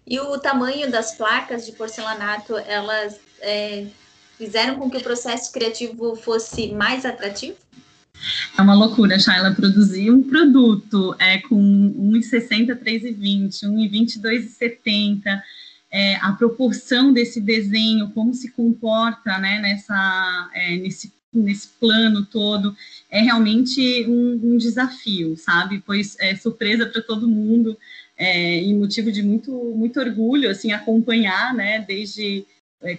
E 0.07 0.19
o 0.19 0.39
tamanho 0.39 0.91
das 0.91 1.15
placas 1.15 1.65
de 1.65 1.73
porcelanato, 1.73 2.57
elas 2.57 3.21
é, 3.41 3.87
fizeram 4.37 4.77
com 4.77 4.91
que 4.91 4.97
o 4.97 5.03
processo 5.03 5.53
criativo 5.53 6.17
fosse 6.17 6.73
mais 6.73 7.05
atrativo? 7.05 7.57
É 8.57 8.63
uma 8.63 8.75
loucura, 8.75 9.19
Shaila, 9.19 9.55
produzir 9.55 10.11
um 10.11 10.23
produto 10.23 11.15
é, 11.19 11.39
com 11.39 11.57
1,60, 11.59 12.77
3,20, 12.77 13.63
1,20, 13.65 14.21
2,70, 14.21 15.43
é, 15.91 16.17
a 16.17 16.33
proporção 16.33 17.13
desse 17.13 17.41
desenho, 17.41 18.11
como 18.11 18.33
se 18.33 18.51
comporta 18.53 19.39
né, 19.39 19.59
nessa, 19.61 20.51
é, 20.55 20.77
nesse, 20.77 21.13
nesse 21.33 21.69
plano 21.81 22.25
todo, 22.25 22.77
é 23.11 23.21
realmente 23.23 24.07
um, 24.07 24.41
um 24.43 24.57
desafio, 24.57 25.37
sabe? 25.37 25.83
Pois 25.85 26.17
é 26.21 26.37
surpresa 26.37 26.87
para 26.87 27.03
todo 27.03 27.29
mundo 27.29 27.77
é, 28.17 28.63
e 28.63 28.73
motivo 28.75 29.11
de 29.11 29.23
muito, 29.23 29.51
muito 29.75 29.99
orgulho, 29.99 30.51
assim, 30.51 30.73
acompanhar, 30.73 31.55
né, 31.55 31.81
desde 31.81 32.45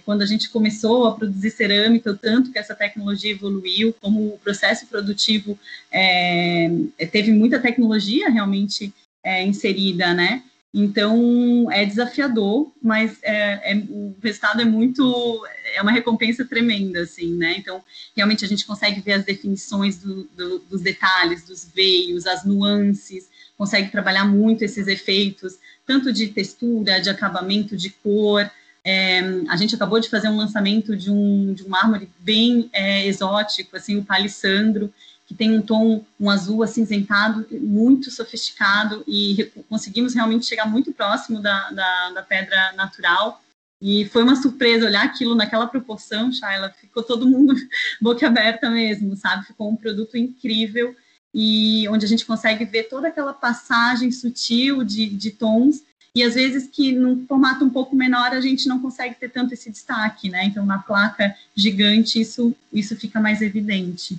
quando 0.04 0.22
a 0.22 0.26
gente 0.26 0.48
começou 0.50 1.06
a 1.06 1.14
produzir 1.14 1.50
cerâmica, 1.50 2.10
o 2.10 2.16
tanto 2.16 2.52
que 2.52 2.58
essa 2.58 2.74
tecnologia 2.74 3.32
evoluiu, 3.32 3.94
como 4.00 4.34
o 4.34 4.38
processo 4.38 4.86
produtivo 4.86 5.58
é, 5.90 6.70
teve 7.10 7.32
muita 7.32 7.58
tecnologia 7.58 8.30
realmente 8.30 8.94
é, 9.24 9.44
inserida, 9.44 10.14
né, 10.14 10.42
então 10.74 11.70
é 11.70 11.84
desafiador, 11.84 12.72
mas 12.82 13.18
é, 13.22 13.72
é, 13.72 13.76
o 13.90 14.16
resultado 14.22 14.62
é 14.62 14.64
muito, 14.64 15.44
é 15.74 15.82
uma 15.82 15.92
recompensa 15.92 16.46
tremenda, 16.46 17.02
assim, 17.02 17.34
né? 17.34 17.56
Então 17.58 17.84
realmente 18.16 18.42
a 18.42 18.48
gente 18.48 18.64
consegue 18.64 19.02
ver 19.02 19.12
as 19.12 19.24
definições 19.24 19.98
do, 19.98 20.24
do, 20.34 20.60
dos 20.60 20.80
detalhes, 20.80 21.44
dos 21.44 21.70
veios, 21.74 22.26
as 22.26 22.44
nuances, 22.44 23.28
consegue 23.58 23.90
trabalhar 23.90 24.24
muito 24.24 24.62
esses 24.64 24.86
efeitos, 24.86 25.58
tanto 25.86 26.10
de 26.10 26.28
textura, 26.28 27.00
de 27.00 27.10
acabamento, 27.10 27.76
de 27.76 27.90
cor. 27.90 28.50
É, 28.84 29.20
a 29.48 29.56
gente 29.56 29.74
acabou 29.74 30.00
de 30.00 30.08
fazer 30.08 30.28
um 30.28 30.36
lançamento 30.36 30.96
de 30.96 31.10
um, 31.10 31.54
de 31.54 31.62
um 31.62 31.68
mármore 31.68 32.10
bem 32.18 32.68
é, 32.72 33.06
exótico, 33.06 33.76
assim, 33.76 33.96
o 33.96 34.04
palissandro, 34.04 34.92
que 35.26 35.34
tem 35.34 35.56
um 35.56 35.62
tom, 35.62 36.04
um 36.18 36.28
azul 36.28 36.62
acinzentado, 36.62 37.46
muito 37.52 38.10
sofisticado, 38.10 39.04
e 39.06 39.50
conseguimos 39.68 40.14
realmente 40.14 40.46
chegar 40.46 40.66
muito 40.66 40.92
próximo 40.92 41.40
da, 41.40 41.70
da, 41.70 42.10
da 42.10 42.22
pedra 42.22 42.72
natural. 42.72 43.40
E 43.80 44.04
foi 44.06 44.22
uma 44.22 44.36
surpresa 44.36 44.86
olhar 44.86 45.04
aquilo 45.04 45.34
naquela 45.34 45.66
proporção, 45.66 46.32
Shaila, 46.32 46.70
ficou 46.70 47.02
todo 47.02 47.28
mundo 47.28 47.54
boca 48.00 48.26
aberta 48.26 48.70
mesmo, 48.70 49.16
sabe? 49.16 49.46
Ficou 49.46 49.70
um 49.70 49.76
produto 49.76 50.16
incrível 50.16 50.94
e 51.34 51.88
onde 51.88 52.04
a 52.04 52.08
gente 52.08 52.26
consegue 52.26 52.64
ver 52.64 52.84
toda 52.84 53.08
aquela 53.08 53.32
passagem 53.32 54.12
sutil 54.12 54.84
de, 54.84 55.08
de 55.08 55.30
tons 55.30 55.82
e 56.14 56.22
às 56.22 56.34
vezes 56.34 56.68
que 56.68 56.92
num 56.92 57.26
formato 57.26 57.64
um 57.64 57.70
pouco 57.70 57.96
menor 57.96 58.32
a 58.32 58.40
gente 58.40 58.68
não 58.68 58.80
consegue 58.80 59.14
ter 59.14 59.30
tanto 59.30 59.54
esse 59.54 59.70
destaque, 59.70 60.28
né? 60.28 60.44
Então 60.44 60.64
na 60.64 60.78
placa 60.78 61.34
gigante 61.56 62.20
isso 62.20 62.54
isso 62.72 62.96
fica 62.96 63.20
mais 63.20 63.40
evidente. 63.40 64.18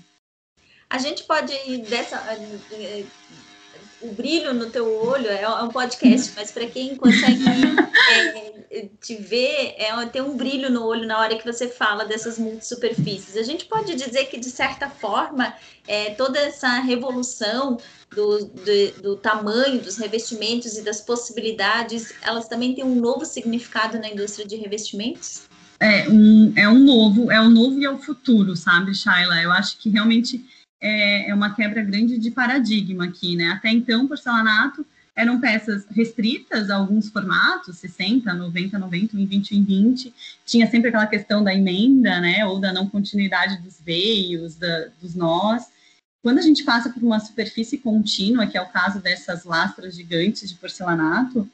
A 0.89 0.97
gente 0.97 1.23
pode 1.23 1.53
dessa 1.89 2.17
o 4.03 4.13
brilho 4.13 4.53
no 4.53 4.69
teu 4.69 4.85
olho 5.05 5.27
é 5.27 5.47
um 5.63 5.69
podcast, 5.69 6.33
mas 6.35 6.51
para 6.51 6.67
quem 6.67 6.95
consegue 6.95 7.43
é, 8.09 8.89
te 9.01 9.15
ver, 9.15 9.75
é, 9.77 10.05
tem 10.07 10.21
um 10.21 10.35
brilho 10.35 10.69
no 10.69 10.83
olho 10.85 11.07
na 11.07 11.19
hora 11.19 11.37
que 11.37 11.45
você 11.45 11.67
fala 11.67 12.05
dessas 12.05 12.37
multisuperfícies. 12.37 13.37
A 13.37 13.43
gente 13.43 13.65
pode 13.65 13.95
dizer 13.95 14.25
que, 14.25 14.39
de 14.39 14.49
certa 14.49 14.89
forma, 14.89 15.53
é, 15.87 16.11
toda 16.11 16.37
essa 16.37 16.79
revolução 16.79 17.77
do, 18.13 18.45
do, 18.45 19.01
do, 19.01 19.15
tamanho 19.15 19.81
dos 19.81 19.97
revestimentos 19.97 20.77
e 20.77 20.83
das 20.83 20.99
possibilidades, 20.99 22.13
elas 22.21 22.47
também 22.47 22.75
têm 22.75 22.83
um 22.83 22.95
novo 22.95 23.25
significado 23.25 23.97
na 23.99 24.09
indústria 24.09 24.45
de 24.45 24.57
revestimentos? 24.57 25.43
É 25.79 26.07
um, 26.09 26.53
é 26.55 26.67
um 26.67 26.79
novo, 26.79 27.31
é 27.31 27.41
um 27.41 27.49
novo 27.49 27.79
e 27.79 27.85
é 27.85 27.89
o 27.89 27.97
futuro, 27.97 28.55
sabe, 28.55 28.93
Shaila? 28.93 29.41
Eu 29.41 29.51
acho 29.51 29.77
que 29.77 29.89
realmente 29.89 30.43
é, 30.83 31.29
é 31.29 31.33
uma 31.33 31.55
quebra 31.55 31.81
grande 31.81 32.17
de 32.17 32.29
paradigma 32.29 33.05
aqui, 33.05 33.37
né? 33.37 33.51
Até 33.51 33.69
então, 33.69 34.05
porcelanato 34.05 34.85
eram 35.15 35.39
peças 35.39 35.85
restritas 35.91 36.69
a 36.69 36.75
alguns 36.75 37.07
formatos, 37.07 37.77
60, 37.77 38.33
90, 38.33 38.77
90, 38.77 39.15
em 39.15 39.25
20 39.25 39.51
em 39.55 39.63
20. 39.63 40.13
Tinha 40.45 40.69
sempre 40.69 40.89
aquela 40.89 41.07
questão 41.07 41.43
da 41.43 41.53
emenda, 41.53 42.19
né, 42.19 42.45
ou 42.45 42.59
da 42.59 42.73
não 42.73 42.89
continuidade 42.89 43.61
dos 43.61 43.79
veios, 43.79 44.55
da, 44.55 44.87
dos 44.99 45.15
nós. 45.15 45.67
Quando 46.21 46.39
a 46.39 46.41
gente 46.41 46.63
passa 46.63 46.89
por 46.89 47.03
uma 47.03 47.19
superfície 47.19 47.77
contínua, 47.77 48.47
que 48.47 48.57
é 48.57 48.61
o 48.61 48.69
caso 48.69 48.99
dessas 48.99 49.45
lastras 49.45 49.95
gigantes 49.95 50.49
de 50.49 50.55
porcelanato, 50.55 51.47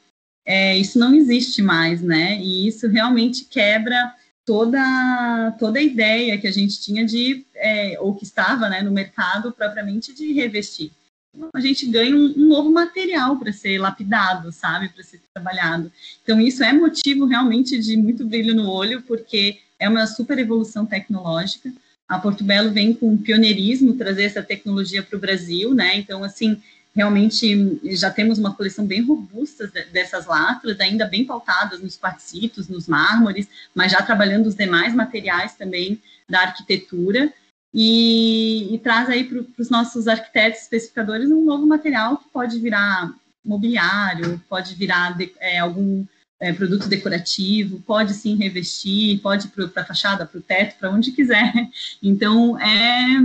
é, 0.45 0.77
isso 0.77 0.97
não 0.97 1.13
existe 1.13 1.61
mais, 1.61 2.01
né? 2.01 2.39
E 2.39 2.67
isso 2.67 2.87
realmente 2.87 3.45
quebra 3.45 4.15
toda, 4.49 5.55
toda 5.59 5.77
a 5.77 5.83
ideia 5.83 6.35
que 6.39 6.47
a 6.47 6.51
gente 6.51 6.81
tinha 6.81 7.05
de, 7.05 7.45
é, 7.53 7.99
ou 7.99 8.15
que 8.15 8.23
estava 8.23 8.67
né, 8.67 8.81
no 8.81 8.89
mercado 8.89 9.51
propriamente 9.51 10.11
de 10.11 10.33
revestir. 10.33 10.91
Então, 11.31 11.49
a 11.53 11.59
gente 11.59 11.85
ganha 11.85 12.15
um, 12.15 12.33
um 12.35 12.47
novo 12.47 12.71
material 12.71 13.37
para 13.37 13.53
ser 13.53 13.77
lapidado, 13.77 14.51
sabe, 14.51 14.89
para 14.89 15.03
ser 15.03 15.21
trabalhado. 15.31 15.91
Então, 16.23 16.41
isso 16.41 16.63
é 16.63 16.73
motivo 16.73 17.25
realmente 17.25 17.77
de 17.77 17.95
muito 17.95 18.25
brilho 18.25 18.55
no 18.55 18.67
olho, 18.67 19.03
porque 19.03 19.59
é 19.77 19.87
uma 19.87 20.07
super 20.07 20.39
evolução 20.39 20.83
tecnológica. 20.83 21.71
A 22.07 22.17
Porto 22.17 22.43
Belo 22.43 22.71
vem 22.71 22.91
com 22.91 23.15
pioneirismo 23.17 23.93
trazer 23.93 24.23
essa 24.23 24.41
tecnologia 24.41 25.03
para 25.03 25.15
o 25.15 25.21
Brasil, 25.21 25.75
né? 25.75 25.95
Então, 25.95 26.23
assim, 26.23 26.59
realmente 26.99 27.79
já 27.95 28.11
temos 28.11 28.37
uma 28.37 28.53
coleção 28.53 28.85
bem 28.85 29.01
robusta 29.01 29.71
dessas 29.93 30.25
latras, 30.25 30.77
ainda 30.81 31.05
bem 31.05 31.25
pautadas 31.25 31.79
nos 31.79 31.95
quartzitos, 31.95 32.67
nos 32.67 32.89
mármores, 32.89 33.47
mas 33.73 33.93
já 33.93 34.01
trabalhando 34.01 34.47
os 34.47 34.55
demais 34.55 34.93
materiais 34.93 35.55
também 35.55 35.97
da 36.27 36.41
arquitetura. 36.41 37.33
e, 37.73 38.73
e 38.73 38.79
traz 38.79 39.07
aí 39.09 39.23
para 39.23 39.45
os 39.57 39.69
nossos 39.69 40.07
arquitetos 40.07 40.61
especificadores 40.63 41.29
um 41.31 41.45
novo 41.45 41.65
material 41.65 42.17
que 42.17 42.27
pode 42.29 42.59
virar 42.59 43.13
mobiliário, 43.45 44.41
pode 44.49 44.75
virar 44.75 45.15
de, 45.15 45.31
é, 45.39 45.59
algum 45.59 46.03
é, 46.37 46.51
produto 46.51 46.89
decorativo, 46.89 47.79
pode 47.81 48.13
sim 48.13 48.35
revestir, 48.35 49.19
pode 49.19 49.47
para 49.47 49.83
a 49.83 49.85
fachada, 49.85 50.25
para 50.25 50.39
o 50.39 50.41
teto, 50.41 50.77
para 50.77 50.91
onde 50.91 51.13
quiser. 51.13 51.53
Então, 52.03 52.59
é, 52.59 53.19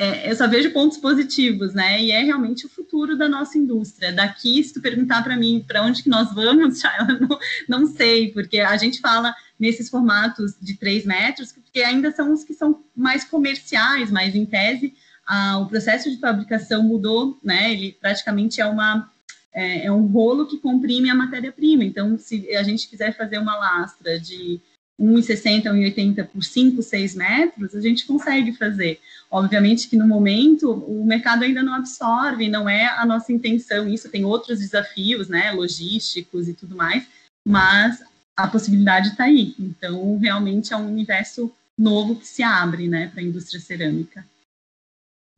é, 0.00 0.30
eu 0.30 0.34
só 0.34 0.48
vejo 0.48 0.72
pontos 0.72 0.96
positivos, 0.96 1.74
né? 1.74 2.02
E 2.02 2.10
é 2.10 2.22
realmente 2.22 2.64
o 2.64 2.70
futuro 2.70 3.18
da 3.18 3.28
nossa 3.28 3.58
indústria. 3.58 4.10
Daqui, 4.10 4.64
se 4.64 4.72
tu 4.72 4.80
perguntar 4.80 5.22
para 5.22 5.36
mim 5.36 5.62
para 5.68 5.82
onde 5.82 6.02
que 6.02 6.08
nós 6.08 6.32
vamos, 6.34 6.80
Shaila, 6.80 7.18
não, 7.20 7.38
não 7.68 7.86
sei, 7.86 8.32
porque 8.32 8.60
a 8.60 8.74
gente 8.78 8.98
fala 8.98 9.34
nesses 9.58 9.90
formatos 9.90 10.54
de 10.58 10.74
3 10.78 11.04
metros, 11.04 11.52
porque 11.52 11.82
ainda 11.82 12.10
são 12.12 12.32
os 12.32 12.42
que 12.42 12.54
são 12.54 12.82
mais 12.96 13.24
comerciais, 13.24 14.10
mas 14.10 14.34
em 14.34 14.46
tese 14.46 14.94
a, 15.26 15.58
o 15.58 15.66
processo 15.66 16.10
de 16.10 16.18
fabricação 16.18 16.82
mudou, 16.82 17.38
né? 17.44 17.70
Ele 17.70 17.92
praticamente 18.00 18.58
é 18.58 18.64
uma 18.64 19.06
é, 19.52 19.84
é 19.84 19.92
um 19.92 20.06
rolo 20.06 20.46
que 20.46 20.56
comprime 20.56 21.10
a 21.10 21.14
matéria-prima. 21.14 21.84
Então, 21.84 22.16
se 22.16 22.56
a 22.56 22.62
gente 22.62 22.88
quiser 22.88 23.14
fazer 23.14 23.36
uma 23.36 23.54
lastra 23.54 24.18
de 24.18 24.62
1,60, 25.00 25.64
1,80 25.64 26.26
por 26.26 26.44
5, 26.44 26.82
6 26.82 27.14
metros, 27.14 27.74
a 27.74 27.80
gente 27.80 28.06
consegue 28.06 28.52
fazer. 28.52 29.00
Obviamente 29.30 29.88
que 29.88 29.96
no 29.96 30.06
momento 30.06 30.70
o 30.70 31.04
mercado 31.04 31.44
ainda 31.44 31.62
não 31.62 31.74
absorve, 31.74 32.48
não 32.48 32.68
é 32.68 32.86
a 32.86 33.06
nossa 33.06 33.32
intenção 33.32 33.88
isso, 33.88 34.10
tem 34.10 34.24
outros 34.24 34.58
desafios, 34.58 35.28
né, 35.28 35.52
logísticos 35.52 36.48
e 36.48 36.54
tudo 36.54 36.76
mais, 36.76 37.06
mas 37.46 38.02
a 38.36 38.46
possibilidade 38.46 39.08
está 39.08 39.24
aí. 39.24 39.54
Então, 39.58 40.18
realmente 40.18 40.72
é 40.72 40.76
um 40.76 40.88
universo 40.88 41.50
novo 41.76 42.16
que 42.16 42.26
se 42.26 42.42
abre, 42.42 42.86
né, 42.88 43.08
para 43.08 43.20
a 43.20 43.24
indústria 43.24 43.60
cerâmica. 43.60 44.24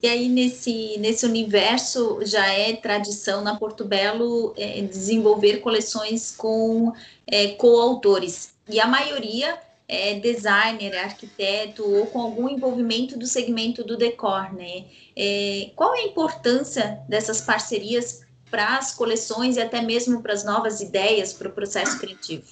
E 0.02 0.09
aí, 0.09 0.28
nesse, 0.28 0.99
nesse 0.99 1.25
universo, 1.25 2.19
já 2.25 2.45
é 2.47 2.75
tradição 2.75 3.40
na 3.40 3.54
Porto 3.54 3.85
Belo 3.85 4.52
é, 4.57 4.83
desenvolver 4.83 5.59
coleções 5.59 6.35
com 6.35 6.92
é, 7.25 7.52
coautores. 7.52 8.52
E 8.69 8.81
a 8.81 8.87
maioria 8.87 9.59
é 9.88 10.19
designer, 10.19 10.95
é 10.95 11.04
arquiteto 11.04 11.85
ou 11.85 12.07
com 12.07 12.21
algum 12.21 12.49
envolvimento 12.49 13.19
do 13.19 13.26
segmento 13.26 13.85
do 13.85 13.97
decor, 13.97 14.52
né? 14.54 14.85
É, 15.16 15.71
qual 15.76 15.95
é 15.95 16.00
a 16.00 16.07
importância 16.07 17.00
dessas 17.09 17.40
parcerias 17.40 18.23
para 18.50 18.78
as 18.78 18.95
coleções 18.95 19.57
e 19.57 19.61
até 19.61 19.83
mesmo 19.83 20.23
para 20.23 20.33
as 20.33 20.45
novas 20.45 20.81
ideias 20.81 21.33
para 21.33 21.49
o 21.49 21.52
processo 21.52 21.99
criativo? 21.99 22.45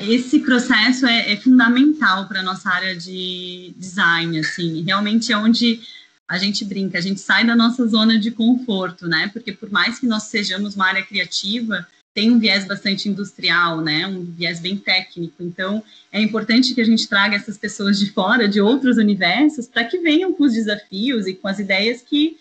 Esse 0.00 0.40
processo 0.40 1.06
é, 1.06 1.32
é 1.32 1.36
fundamental 1.36 2.26
para 2.26 2.40
a 2.40 2.42
nossa 2.42 2.70
área 2.70 2.96
de 2.96 3.74
design, 3.76 4.38
assim, 4.38 4.82
realmente 4.82 5.32
é 5.32 5.36
onde 5.36 5.80
a 6.26 6.38
gente 6.38 6.64
brinca, 6.64 6.96
a 6.96 7.02
gente 7.02 7.20
sai 7.20 7.46
da 7.46 7.54
nossa 7.54 7.86
zona 7.86 8.18
de 8.18 8.30
conforto, 8.30 9.06
né? 9.06 9.28
Porque 9.32 9.52
por 9.52 9.70
mais 9.70 9.98
que 9.98 10.06
nós 10.06 10.24
sejamos 10.24 10.74
uma 10.74 10.86
área 10.86 11.04
criativa, 11.04 11.86
tem 12.14 12.30
um 12.30 12.38
viés 12.38 12.64
bastante 12.64 13.08
industrial, 13.08 13.80
né? 13.80 14.06
Um 14.06 14.24
viés 14.24 14.60
bem 14.60 14.76
técnico. 14.76 15.42
Então, 15.42 15.82
é 16.12 16.20
importante 16.20 16.72
que 16.72 16.80
a 16.80 16.84
gente 16.84 17.08
traga 17.08 17.34
essas 17.34 17.58
pessoas 17.58 17.98
de 17.98 18.12
fora, 18.12 18.48
de 18.48 18.60
outros 18.60 18.96
universos, 18.96 19.66
para 19.66 19.84
que 19.84 19.98
venham 19.98 20.32
com 20.32 20.44
os 20.44 20.52
desafios 20.52 21.26
e 21.26 21.34
com 21.34 21.48
as 21.48 21.58
ideias 21.58 22.00
que 22.00 22.38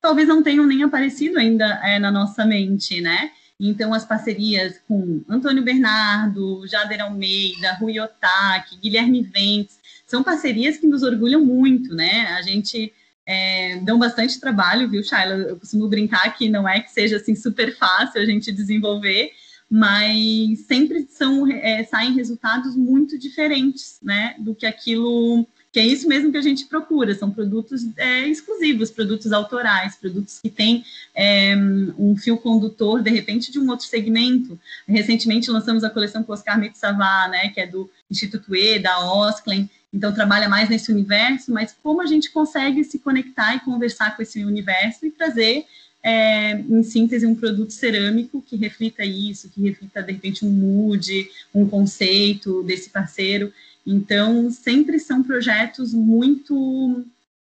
talvez 0.00 0.28
não 0.28 0.40
tenham 0.40 0.64
nem 0.64 0.84
aparecido 0.84 1.36
ainda 1.36 1.66
é, 1.84 1.98
na 1.98 2.12
nossa 2.12 2.46
mente, 2.46 3.00
né? 3.00 3.32
Então, 3.60 3.92
as 3.92 4.04
parcerias 4.04 4.80
com 4.86 5.20
Antônio 5.28 5.64
Bernardo, 5.64 6.64
Jader 6.68 7.02
Almeida, 7.02 7.72
Rui 7.74 7.98
Otaki, 7.98 8.76
Guilherme 8.80 9.22
Ventes, 9.22 9.80
são 10.06 10.22
parcerias 10.22 10.76
que 10.76 10.86
nos 10.86 11.02
orgulham 11.02 11.44
muito, 11.44 11.92
né? 11.92 12.36
A 12.38 12.42
gente 12.42 12.92
é, 13.28 13.76
dão 13.82 13.98
bastante 13.98 14.40
trabalho, 14.40 14.88
viu, 14.88 15.04
Shaila? 15.04 15.34
Eu 15.34 15.56
costumo 15.56 15.86
brincar 15.86 16.34
que 16.34 16.48
não 16.48 16.66
é 16.66 16.80
que 16.80 16.90
seja 16.90 17.18
assim 17.18 17.36
super 17.36 17.76
fácil 17.76 18.22
a 18.22 18.24
gente 18.24 18.50
desenvolver, 18.50 19.32
mas 19.70 20.60
sempre 20.60 21.06
são 21.10 21.46
é, 21.46 21.84
saem 21.84 22.14
resultados 22.14 22.74
muito 22.74 23.18
diferentes, 23.18 23.98
né, 24.02 24.34
do 24.38 24.54
que 24.54 24.64
aquilo 24.64 25.46
que 25.70 25.78
é 25.78 25.86
isso 25.86 26.08
mesmo 26.08 26.32
que 26.32 26.38
a 26.38 26.42
gente 26.42 26.64
procura, 26.64 27.14
são 27.14 27.30
produtos 27.30 27.82
é, 27.98 28.26
exclusivos, 28.26 28.90
produtos 28.90 29.30
autorais, 29.32 29.96
produtos 29.96 30.40
que 30.40 30.48
têm 30.48 30.82
é, 31.14 31.54
um 31.98 32.16
fio 32.16 32.38
condutor, 32.38 33.02
de 33.02 33.10
repente, 33.10 33.52
de 33.52 33.58
um 33.58 33.68
outro 33.68 33.84
segmento. 33.84 34.58
Recentemente 34.88 35.50
lançamos 35.50 35.84
a 35.84 35.90
coleção 35.90 36.22
com 36.22 36.32
Oscar 36.32 36.58
Metsavá, 36.58 37.28
né, 37.28 37.50
que 37.50 37.60
é 37.60 37.66
do 37.66 37.90
Instituto 38.10 38.56
E, 38.56 38.78
da 38.78 38.98
Osklen, 39.12 39.68
então 39.92 40.12
trabalha 40.12 40.48
mais 40.48 40.68
nesse 40.68 40.92
universo, 40.92 41.52
mas 41.52 41.74
como 41.82 42.02
a 42.02 42.06
gente 42.06 42.30
consegue 42.30 42.84
se 42.84 42.98
conectar 42.98 43.54
e 43.56 43.60
conversar 43.60 44.16
com 44.16 44.22
esse 44.22 44.44
universo 44.44 45.06
e 45.06 45.10
trazer, 45.10 45.64
é, 46.02 46.52
em 46.52 46.82
síntese, 46.82 47.26
um 47.26 47.34
produto 47.34 47.72
cerâmico 47.72 48.42
que 48.42 48.56
reflita 48.56 49.04
isso, 49.04 49.48
que 49.48 49.62
reflita, 49.62 50.02
de 50.02 50.12
repente, 50.12 50.44
um 50.44 50.50
mood, 50.50 51.28
um 51.54 51.68
conceito 51.68 52.62
desse 52.62 52.90
parceiro. 52.90 53.52
Então, 53.86 54.50
sempre 54.50 54.98
são 54.98 55.22
projetos 55.22 55.92
muito 55.92 57.04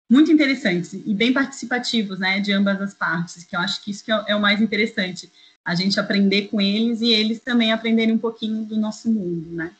muito 0.07 0.31
interessantes 0.31 0.93
e 0.93 1.13
bem 1.15 1.33
participativos, 1.33 2.19
né, 2.19 2.39
de 2.39 2.51
ambas 2.51 2.79
as 2.79 2.93
partes, 2.93 3.43
que 3.43 3.55
eu 3.55 3.59
acho 3.59 3.83
que 3.83 3.89
isso 3.89 4.05
que 4.05 4.11
é, 4.11 4.23
é 4.27 4.35
o 4.35 4.41
mais 4.41 4.61
interessante, 4.61 5.31
a 5.63 5.73
gente 5.73 5.99
aprender 5.99 6.43
com 6.43 6.61
eles 6.61 7.01
e 7.01 7.09
eles 7.09 7.39
também 7.39 7.71
aprenderem 7.71 8.13
um 8.13 8.19
pouquinho 8.19 8.63
do 8.63 8.77
nosso 8.77 9.09
mundo, 9.09 9.49
né. 9.49 9.71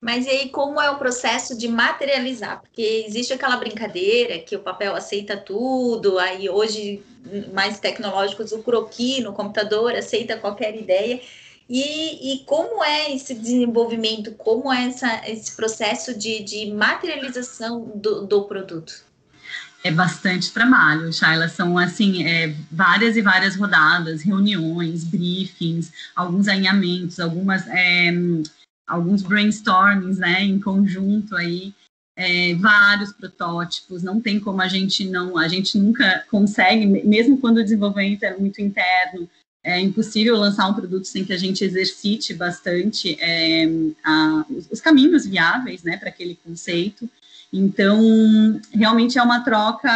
Mas 0.00 0.24
e 0.24 0.30
aí, 0.30 0.48
como 0.48 0.80
é 0.80 0.90
o 0.90 0.96
processo 0.96 1.56
de 1.56 1.68
materializar? 1.68 2.60
Porque 2.60 3.04
existe 3.06 3.34
aquela 3.34 3.58
brincadeira 3.58 4.38
que 4.38 4.56
o 4.56 4.60
papel 4.60 4.96
aceita 4.96 5.36
tudo, 5.36 6.18
aí 6.18 6.48
hoje, 6.48 7.02
mais 7.52 7.78
tecnológicos, 7.78 8.50
o 8.52 8.62
croqui 8.62 9.20
no 9.20 9.34
computador 9.34 9.94
aceita 9.94 10.38
qualquer 10.38 10.74
ideia. 10.74 11.20
E, 11.68 12.32
e 12.32 12.44
como 12.46 12.82
é 12.82 13.14
esse 13.14 13.34
desenvolvimento, 13.34 14.32
como 14.32 14.72
é 14.72 14.88
essa, 14.88 15.20
esse 15.28 15.54
processo 15.54 16.18
de, 16.18 16.42
de 16.42 16.72
materialização 16.72 17.92
do, 17.94 18.26
do 18.26 18.42
produto? 18.44 19.04
É 19.84 19.90
bastante 19.90 20.50
trabalho, 20.50 21.12
Shaila. 21.12 21.48
São, 21.48 21.76
assim, 21.78 22.26
é, 22.26 22.54
várias 22.72 23.16
e 23.16 23.22
várias 23.22 23.54
rodadas, 23.54 24.22
reuniões, 24.22 25.04
briefings, 25.04 25.92
alguns 26.16 26.48
alinhamentos, 26.48 27.20
algumas... 27.20 27.66
É, 27.68 28.10
alguns 28.90 29.22
brainstormings, 29.22 30.18
né, 30.18 30.42
em 30.42 30.58
conjunto 30.58 31.36
aí, 31.36 31.72
é, 32.16 32.54
vários 32.56 33.12
protótipos, 33.12 34.02
não 34.02 34.20
tem 34.20 34.40
como 34.40 34.60
a 34.60 34.68
gente 34.68 35.08
não, 35.08 35.38
a 35.38 35.46
gente 35.46 35.78
nunca 35.78 36.24
consegue, 36.28 36.84
mesmo 36.84 37.38
quando 37.38 37.58
o 37.58 37.62
desenvolvimento 37.62 38.24
é 38.24 38.36
muito 38.36 38.60
interno, 38.60 39.28
é 39.62 39.78
impossível 39.78 40.36
lançar 40.36 40.66
um 40.68 40.74
produto 40.74 41.04
sem 41.04 41.24
que 41.24 41.32
a 41.32 41.38
gente 41.38 41.62
exercite 41.64 42.34
bastante 42.34 43.16
é, 43.20 43.66
a, 44.04 44.44
os 44.70 44.80
caminhos 44.80 45.24
viáveis, 45.24 45.82
né, 45.84 45.96
para 45.96 46.08
aquele 46.08 46.38
conceito. 46.44 47.08
Então, 47.52 48.60
realmente 48.72 49.18
é 49.18 49.22
uma 49.22 49.40
troca, 49.44 49.88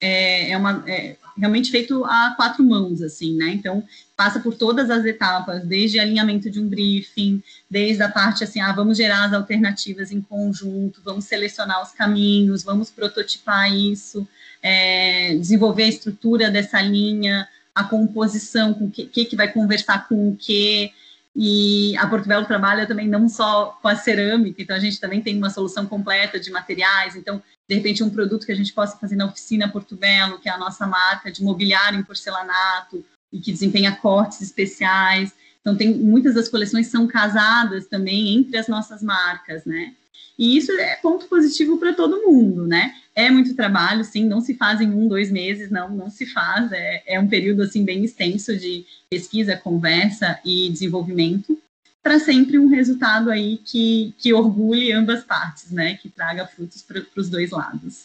é, 0.00 0.52
é 0.52 0.56
uma, 0.56 0.84
é, 0.86 1.16
realmente 1.36 1.70
feito 1.70 2.04
a 2.04 2.34
quatro 2.36 2.64
mãos, 2.64 3.02
assim, 3.02 3.36
né? 3.36 3.50
Então, 3.50 3.84
passa 4.16 4.40
por 4.40 4.54
todas 4.54 4.90
as 4.90 5.04
etapas, 5.04 5.64
desde 5.64 5.98
alinhamento 5.98 6.50
de 6.50 6.58
um 6.58 6.68
briefing, 6.68 7.42
desde 7.70 8.02
a 8.02 8.08
parte 8.08 8.42
assim, 8.42 8.60
ah, 8.60 8.72
vamos 8.72 8.96
gerar 8.96 9.24
as 9.24 9.32
alternativas 9.32 10.10
em 10.10 10.20
conjunto, 10.20 11.02
vamos 11.04 11.26
selecionar 11.26 11.82
os 11.82 11.92
caminhos, 11.92 12.64
vamos 12.64 12.90
prototipar 12.90 13.72
isso, 13.72 14.26
é, 14.62 15.36
desenvolver 15.36 15.84
a 15.84 15.88
estrutura 15.88 16.50
dessa 16.50 16.80
linha, 16.80 17.46
a 17.74 17.84
composição, 17.84 18.72
com 18.72 18.86
o 18.86 18.90
que, 18.90 19.06
que, 19.06 19.24
que 19.26 19.36
vai 19.36 19.52
conversar 19.52 20.08
com 20.08 20.30
o 20.30 20.36
que, 20.36 20.92
e 21.38 21.94
a 21.98 22.06
Porto 22.06 22.26
Belo 22.26 22.46
trabalha 22.46 22.86
também 22.86 23.06
não 23.06 23.28
só 23.28 23.78
com 23.82 23.88
a 23.88 23.94
cerâmica, 23.94 24.62
então 24.62 24.74
a 24.74 24.80
gente 24.80 24.98
também 24.98 25.20
tem 25.20 25.36
uma 25.36 25.50
solução 25.50 25.84
completa 25.84 26.40
de 26.40 26.50
materiais, 26.50 27.14
então 27.14 27.42
de 27.68 27.74
repente 27.74 28.02
um 28.02 28.10
produto 28.10 28.46
que 28.46 28.52
a 28.52 28.56
gente 28.56 28.72
possa 28.72 28.96
fazer 28.96 29.16
na 29.16 29.26
oficina 29.26 29.68
Porto 29.68 29.96
Belo, 29.96 30.38
que 30.38 30.48
é 30.48 30.52
a 30.52 30.58
nossa 30.58 30.86
marca 30.86 31.30
de 31.30 31.42
mobiliário 31.42 31.98
em 31.98 32.04
porcelanato 32.04 33.04
e 33.32 33.40
que 33.40 33.52
desempenha 33.52 33.96
cortes 33.96 34.40
especiais. 34.40 35.32
Então 35.60 35.76
tem 35.76 35.92
muitas 35.94 36.34
das 36.34 36.48
coleções 36.48 36.86
são 36.86 37.06
casadas 37.06 37.86
também 37.86 38.36
entre 38.36 38.56
as 38.56 38.68
nossas 38.68 39.02
marcas, 39.02 39.64
né? 39.64 39.94
E 40.38 40.56
isso 40.56 40.70
é 40.72 40.96
ponto 40.96 41.26
positivo 41.26 41.78
para 41.78 41.94
todo 41.94 42.22
mundo, 42.22 42.66
né? 42.66 42.94
É 43.14 43.30
muito 43.30 43.54
trabalho, 43.54 44.04
sim, 44.04 44.24
não 44.24 44.40
se 44.40 44.54
faz 44.54 44.80
em 44.80 44.90
um, 44.90 45.08
dois 45.08 45.30
meses, 45.30 45.70
não, 45.70 45.88
não 45.88 46.10
se 46.10 46.26
faz. 46.26 46.70
É, 46.72 47.02
é 47.06 47.18
um 47.18 47.26
período 47.26 47.62
assim 47.62 47.84
bem 47.84 48.04
extenso 48.04 48.56
de 48.56 48.84
pesquisa, 49.08 49.56
conversa 49.56 50.38
e 50.44 50.68
desenvolvimento 50.68 51.58
para 52.06 52.20
sempre 52.20 52.56
um 52.56 52.68
resultado 52.68 53.32
aí 53.32 53.58
que, 53.58 54.14
que 54.16 54.32
orgulhe 54.32 54.92
ambas 54.92 55.24
partes, 55.24 55.72
né? 55.72 55.96
Que 55.96 56.08
traga 56.08 56.46
frutos 56.46 56.80
para 56.80 57.02
os 57.16 57.28
dois 57.28 57.50
lados. 57.50 58.04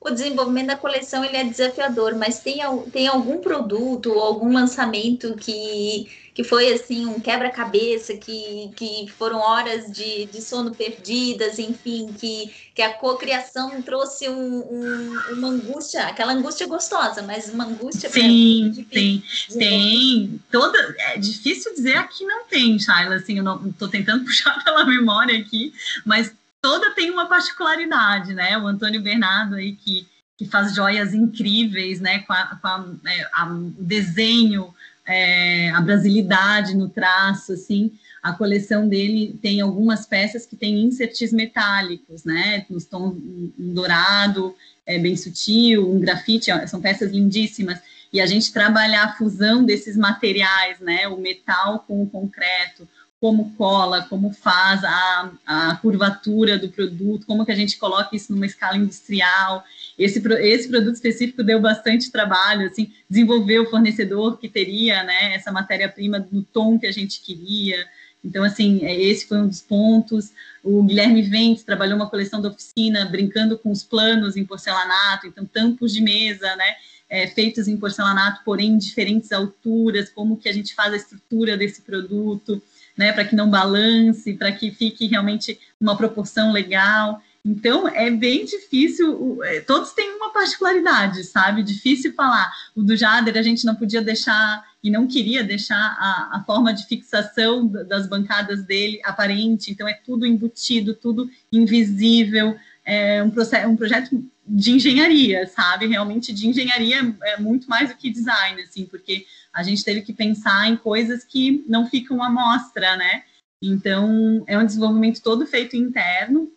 o 0.00 0.08
desenvolvimento 0.08 0.68
da 0.68 0.78
coleção 0.78 1.22
ele 1.22 1.36
é 1.36 1.44
desafiador, 1.44 2.14
mas 2.16 2.40
tem, 2.40 2.60
tem 2.90 3.06
algum 3.06 3.36
produto 3.36 4.10
ou 4.10 4.20
algum 4.20 4.50
lançamento 4.50 5.34
que, 5.34 6.08
que 6.38 6.44
foi 6.44 6.72
assim 6.72 7.04
um 7.04 7.18
quebra-cabeça, 7.18 8.16
que, 8.16 8.70
que 8.76 9.10
foram 9.18 9.40
horas 9.40 9.90
de, 9.90 10.26
de 10.26 10.40
sono 10.40 10.72
perdidas, 10.72 11.58
enfim, 11.58 12.14
que, 12.16 12.54
que 12.72 12.80
a 12.80 12.94
cocriação 12.94 13.82
trouxe 13.82 14.28
um, 14.28 14.58
um, 14.60 15.18
uma 15.32 15.48
angústia, 15.48 16.06
aquela 16.06 16.32
angústia 16.32 16.68
gostosa, 16.68 17.22
mas 17.22 17.52
uma 17.52 17.64
angústia 17.64 18.08
sim, 18.08 18.72
sim, 18.72 19.24
tem 19.58 20.40
toda 20.48 20.78
é 21.00 21.18
difícil 21.18 21.74
dizer 21.74 21.96
aqui 21.96 22.24
não 22.24 22.46
tem, 22.46 22.78
Shaila, 22.78 23.16
assim, 23.16 23.38
eu 23.38 23.42
não 23.42 23.70
estou 23.70 23.88
tentando 23.88 24.22
puxar 24.24 24.62
pela 24.62 24.84
memória 24.84 25.36
aqui, 25.40 25.74
mas 26.06 26.32
toda 26.62 26.92
tem 26.92 27.10
uma 27.10 27.26
particularidade, 27.26 28.32
né? 28.32 28.56
O 28.56 28.68
Antônio 28.68 29.02
Bernardo 29.02 29.56
aí 29.56 29.74
que, 29.74 30.06
que 30.36 30.46
faz 30.46 30.72
joias 30.72 31.12
incríveis, 31.14 31.98
né? 31.98 32.20
Com, 32.20 32.32
a, 32.32 32.46
com 32.62 32.68
a, 32.68 32.86
é, 33.06 33.28
a, 33.32 33.44
o 33.44 33.74
desenho, 33.76 34.72
é, 35.08 35.70
a 35.70 35.80
brasilidade 35.80 36.76
no 36.76 36.88
traço, 36.88 37.54
assim. 37.54 37.90
A 38.22 38.32
coleção 38.32 38.86
dele 38.86 39.38
tem 39.40 39.60
algumas 39.60 40.04
peças 40.04 40.44
que 40.44 40.54
têm 40.54 40.84
inserts 40.84 41.32
metálicos, 41.32 42.24
né? 42.24 42.66
Nos 42.68 42.84
tons 42.84 43.14
um 43.14 43.72
dourado, 43.72 44.54
é, 44.84 44.98
bem 44.98 45.16
sutil, 45.16 45.90
um 45.90 45.98
grafite, 45.98 46.50
são 46.68 46.80
peças 46.80 47.10
lindíssimas. 47.10 47.80
E 48.12 48.20
a 48.20 48.26
gente 48.26 48.52
trabalhar 48.52 49.04
a 49.04 49.12
fusão 49.14 49.64
desses 49.64 49.96
materiais, 49.96 50.78
né? 50.80 51.08
O 51.08 51.16
metal 51.16 51.84
com 51.86 52.02
o 52.02 52.08
concreto, 52.08 52.86
como 53.20 53.54
cola, 53.56 54.02
como 54.02 54.32
faz 54.32 54.84
a, 54.84 55.30
a 55.46 55.76
curvatura 55.76 56.58
do 56.58 56.68
produto, 56.68 57.26
como 57.26 57.44
que 57.46 57.52
a 57.52 57.56
gente 57.56 57.78
coloca 57.78 58.14
isso 58.14 58.32
numa 58.32 58.46
escala 58.46 58.76
industrial. 58.76 59.64
Esse, 59.98 60.22
esse 60.40 60.68
produto 60.68 60.94
específico 60.94 61.42
deu 61.42 61.60
bastante 61.60 62.10
trabalho, 62.12 62.68
assim, 62.68 62.92
desenvolver 63.10 63.58
o 63.58 63.70
fornecedor 63.70 64.38
que 64.38 64.48
teria, 64.48 65.02
né, 65.02 65.34
essa 65.34 65.50
matéria-prima 65.50 66.26
no 66.30 66.42
tom 66.42 66.78
que 66.78 66.86
a 66.86 66.92
gente 66.92 67.20
queria. 67.20 67.84
Então, 68.24 68.44
assim, 68.44 68.84
é, 68.84 68.94
esse 68.94 69.26
foi 69.26 69.38
um 69.38 69.48
dos 69.48 69.60
pontos. 69.60 70.30
O 70.62 70.82
Guilherme 70.82 71.22
Ventes 71.22 71.64
trabalhou 71.64 71.96
uma 71.96 72.08
coleção 72.08 72.40
da 72.40 72.48
oficina, 72.48 73.04
brincando 73.06 73.58
com 73.58 73.70
os 73.70 73.82
planos 73.82 74.36
em 74.36 74.44
porcelanato, 74.44 75.26
então, 75.26 75.44
tampos 75.44 75.92
de 75.92 76.00
mesa, 76.00 76.54
né, 76.54 76.74
é, 77.10 77.26
feitos 77.26 77.66
em 77.66 77.76
porcelanato, 77.76 78.42
porém 78.44 78.72
em 78.72 78.78
diferentes 78.78 79.32
alturas, 79.32 80.10
como 80.10 80.36
que 80.36 80.48
a 80.48 80.52
gente 80.52 80.74
faz 80.74 80.92
a 80.92 80.96
estrutura 80.96 81.56
desse 81.56 81.82
produto 81.82 82.62
né, 82.98 83.12
para 83.12 83.24
que 83.24 83.36
não 83.36 83.48
balance, 83.48 84.34
para 84.34 84.50
que 84.50 84.72
fique 84.72 85.06
realmente 85.06 85.58
uma 85.80 85.96
proporção 85.96 86.50
legal. 86.50 87.22
Então, 87.44 87.88
é 87.88 88.10
bem 88.10 88.44
difícil, 88.44 89.42
é, 89.44 89.60
todos 89.60 89.92
têm 89.92 90.16
uma 90.16 90.32
particularidade, 90.32 91.24
sabe? 91.24 91.62
Difícil 91.62 92.12
falar. 92.12 92.52
O 92.74 92.82
do 92.82 92.96
Jader 92.96 93.36
a 93.36 93.42
gente 93.42 93.64
não 93.64 93.74
podia 93.74 94.02
deixar 94.02 94.64
e 94.82 94.90
não 94.90 95.06
queria 95.06 95.42
deixar 95.42 95.76
a, 95.76 96.36
a 96.36 96.44
forma 96.44 96.72
de 96.72 96.86
fixação 96.86 97.66
das 97.66 98.06
bancadas 98.08 98.62
dele 98.64 99.00
aparente, 99.04 99.70
então 99.70 99.88
é 99.88 99.94
tudo 99.94 100.26
embutido, 100.26 100.94
tudo 100.94 101.28
invisível, 101.52 102.56
é 102.84 103.22
um, 103.22 103.30
processo, 103.30 103.68
um 103.68 103.76
projeto 103.76 104.24
de 104.46 104.72
engenharia, 104.72 105.46
sabe? 105.46 105.86
Realmente 105.86 106.32
de 106.32 106.48
engenharia 106.48 107.14
é 107.22 107.38
muito 107.38 107.68
mais 107.68 107.90
do 107.90 107.96
que 107.96 108.10
design, 108.10 108.62
assim, 108.62 108.86
porque 108.86 109.26
a 109.52 109.62
gente 109.62 109.84
teve 109.84 110.02
que 110.02 110.12
pensar 110.12 110.68
em 110.68 110.76
coisas 110.76 111.24
que 111.24 111.64
não 111.68 111.86
ficam 111.86 112.22
à 112.22 112.30
mostra, 112.30 112.96
né? 112.96 113.24
Então, 113.60 114.44
é 114.46 114.56
um 114.56 114.64
desenvolvimento 114.64 115.20
todo 115.20 115.46
feito 115.46 115.76
interno, 115.76 116.50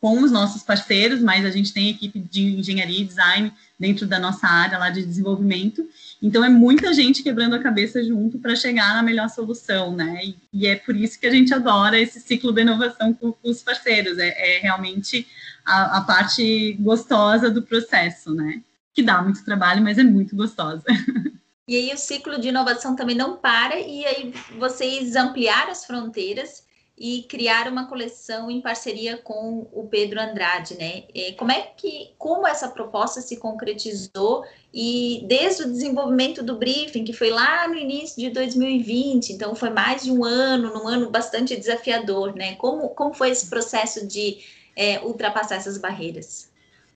com 0.00 0.22
os 0.22 0.30
nossos 0.30 0.62
parceiros, 0.62 1.20
mas 1.20 1.44
a 1.44 1.50
gente 1.50 1.72
tem 1.72 1.90
equipe 1.90 2.20
de 2.20 2.58
engenharia 2.58 3.00
e 3.00 3.04
design 3.04 3.52
dentro 3.78 4.06
da 4.06 4.18
nossa 4.18 4.46
área 4.46 4.78
lá 4.78 4.90
de 4.90 5.04
desenvolvimento. 5.04 5.88
Então 6.22 6.44
é 6.44 6.48
muita 6.48 6.92
gente 6.92 7.22
quebrando 7.22 7.54
a 7.54 7.62
cabeça 7.62 8.02
junto 8.02 8.38
para 8.38 8.54
chegar 8.54 8.94
na 8.94 9.02
melhor 9.02 9.28
solução, 9.28 9.94
né? 9.94 10.20
E, 10.24 10.36
e, 10.52 10.66
é 10.66 10.76
por 10.76 10.96
isso 10.96 11.18
que 11.18 11.26
a 11.26 11.30
gente 11.30 11.52
adora 11.52 11.98
esse 11.98 12.20
ciclo 12.20 12.52
de 12.52 12.62
inovação 12.62 13.12
com, 13.12 13.32
com 13.32 13.50
os 13.50 13.62
parceiros. 13.62 14.18
É, 14.18 14.56
é 14.56 14.60
realmente 14.60 15.26
a, 15.64 15.98
a, 15.98 16.00
parte 16.02 16.74
gostosa 16.80 17.50
do 17.50 17.62
processo, 17.62 18.32
né? 18.34 18.62
Que 18.94 19.02
dá 19.02 19.20
muito 19.20 19.44
trabalho, 19.44 19.82
mas 19.82 19.98
é 19.98 20.04
muito 20.04 20.36
gostosa. 20.36 20.84
E 21.68 21.76
aí 21.76 21.92
o 21.92 21.98
ciclo 21.98 22.40
de 22.40 22.48
inovação 22.48 22.96
também 22.96 23.14
não 23.14 23.36
para, 23.36 23.78
e 23.78 24.02
aí 24.06 24.32
vocês 24.58 25.14
ampliaram 25.14 25.70
as 25.70 25.84
fronteiras 25.84 26.62
e 26.98 27.22
criar 27.28 27.68
uma 27.68 27.86
coleção 27.86 28.50
em 28.50 28.60
parceria 28.60 29.16
com 29.16 29.68
o 29.72 29.86
Pedro 29.88 30.20
Andrade, 30.20 30.74
né? 30.76 31.04
Como 31.36 31.52
é 31.52 31.62
que, 31.62 32.10
como 32.18 32.46
essa 32.46 32.68
proposta 32.68 33.20
se 33.20 33.36
concretizou 33.36 34.44
e 34.74 35.24
desde 35.28 35.62
o 35.62 35.70
desenvolvimento 35.70 36.42
do 36.42 36.56
briefing, 36.56 37.04
que 37.04 37.12
foi 37.12 37.30
lá 37.30 37.68
no 37.68 37.76
início 37.76 38.20
de 38.20 38.30
2020, 38.30 39.30
então 39.30 39.54
foi 39.54 39.70
mais 39.70 40.02
de 40.02 40.10
um 40.10 40.24
ano, 40.24 40.74
num 40.74 40.88
ano 40.88 41.10
bastante 41.10 41.56
desafiador, 41.56 42.34
né? 42.34 42.56
Como, 42.56 42.88
como 42.90 43.14
foi 43.14 43.30
esse 43.30 43.48
processo 43.48 44.06
de 44.06 44.38
é, 44.74 45.00
ultrapassar 45.00 45.56
essas 45.56 45.78
barreiras? 45.78 46.50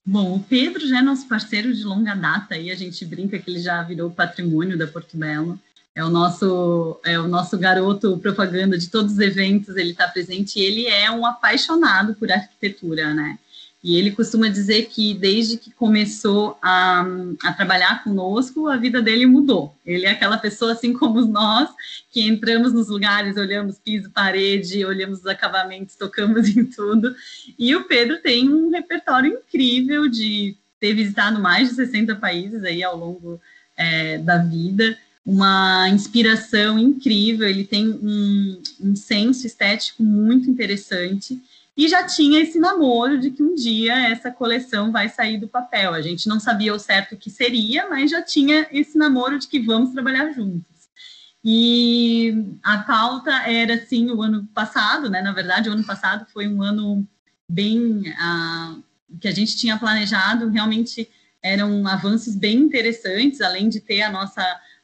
Bom, 0.04 0.34
o 0.34 0.40
Pedro 0.40 0.86
já 0.86 0.98
é 0.98 1.02
nosso 1.02 1.28
parceiro 1.28 1.72
de 1.72 1.84
longa 1.84 2.14
data 2.14 2.56
e 2.56 2.72
a 2.72 2.74
gente 2.74 3.04
brinca 3.04 3.38
que 3.38 3.48
ele 3.48 3.60
já 3.60 3.80
virou 3.84 4.10
patrimônio 4.10 4.76
da 4.76 4.88
Porto 4.88 5.16
Belo 5.16 5.58
é 5.94 6.02
o 6.04 6.08
nosso 6.08 7.00
é 7.04 7.18
o 7.18 7.28
nosso 7.28 7.58
garoto 7.58 8.16
propaganda 8.18 8.78
de 8.78 8.88
todos 8.88 9.12
os 9.12 9.18
eventos, 9.18 9.76
ele 9.76 9.90
está 9.90 10.08
presente 10.08 10.58
e 10.58 10.62
ele 10.62 10.86
é 10.86 11.10
um 11.10 11.26
apaixonado 11.26 12.14
por 12.14 12.30
arquitetura, 12.30 13.12
né? 13.12 13.38
E 13.84 13.96
ele 13.96 14.12
costuma 14.12 14.48
dizer 14.48 14.86
que 14.86 15.12
desde 15.12 15.56
que 15.56 15.72
começou 15.72 16.56
a, 16.62 17.04
a 17.42 17.52
trabalhar 17.52 18.04
conosco, 18.04 18.68
a 18.68 18.76
vida 18.76 19.02
dele 19.02 19.26
mudou. 19.26 19.74
Ele 19.84 20.06
é 20.06 20.10
aquela 20.10 20.38
pessoa, 20.38 20.72
assim 20.72 20.92
como 20.92 21.20
nós, 21.22 21.68
que 22.12 22.22
entramos 22.22 22.72
nos 22.72 22.88
lugares, 22.88 23.36
olhamos 23.36 23.80
piso, 23.80 24.08
parede, 24.10 24.84
olhamos 24.84 25.20
os 25.20 25.26
acabamentos, 25.26 25.96
tocamos 25.96 26.48
em 26.56 26.64
tudo. 26.64 27.12
E 27.58 27.74
o 27.74 27.82
Pedro 27.88 28.22
tem 28.22 28.48
um 28.48 28.70
repertório 28.70 29.32
incrível 29.32 30.08
de 30.08 30.56
ter 30.78 30.94
visitado 30.94 31.40
mais 31.40 31.70
de 31.70 31.74
60 31.74 32.14
países 32.16 32.62
aí 32.62 32.84
ao 32.84 32.96
longo 32.96 33.40
é, 33.76 34.16
da 34.18 34.38
vida 34.38 34.96
uma 35.24 35.88
inspiração 35.88 36.78
incrível, 36.78 37.48
ele 37.48 37.64
tem 37.64 37.88
um, 37.88 38.62
um 38.80 38.96
senso 38.96 39.46
estético 39.46 40.02
muito 40.02 40.50
interessante 40.50 41.40
e 41.76 41.88
já 41.88 42.04
tinha 42.04 42.40
esse 42.40 42.58
namoro 42.58 43.18
de 43.18 43.30
que 43.30 43.42
um 43.42 43.54
dia 43.54 44.08
essa 44.08 44.30
coleção 44.30 44.92
vai 44.92 45.08
sair 45.08 45.38
do 45.38 45.48
papel. 45.48 45.94
A 45.94 46.02
gente 46.02 46.28
não 46.28 46.38
sabia 46.38 46.74
o 46.74 46.78
certo 46.78 47.16
que 47.16 47.30
seria, 47.30 47.88
mas 47.88 48.10
já 48.10 48.20
tinha 48.20 48.66
esse 48.70 48.98
namoro 48.98 49.38
de 49.38 49.48
que 49.48 49.58
vamos 49.58 49.92
trabalhar 49.92 50.32
juntos. 50.32 50.66
E 51.44 52.56
a 52.62 52.78
pauta 52.78 53.32
era 53.48 53.74
assim 53.74 54.10
o 54.10 54.22
ano 54.22 54.46
passado, 54.54 55.08
né? 55.08 55.22
Na 55.22 55.32
verdade, 55.32 55.68
o 55.68 55.72
ano 55.72 55.84
passado 55.84 56.26
foi 56.32 56.46
um 56.46 56.62
ano 56.62 57.06
bem 57.48 58.02
uh, 58.10 58.82
que 59.18 59.26
a 59.26 59.32
gente 59.32 59.56
tinha 59.56 59.78
planejado. 59.78 60.50
Realmente 60.50 61.08
eram 61.42 61.86
avanços 61.88 62.36
bem 62.36 62.58
interessantes, 62.58 63.40
além 63.40 63.68
de 63.68 63.80
ter 63.80 64.02
a 64.02 64.12
nossa 64.12 64.42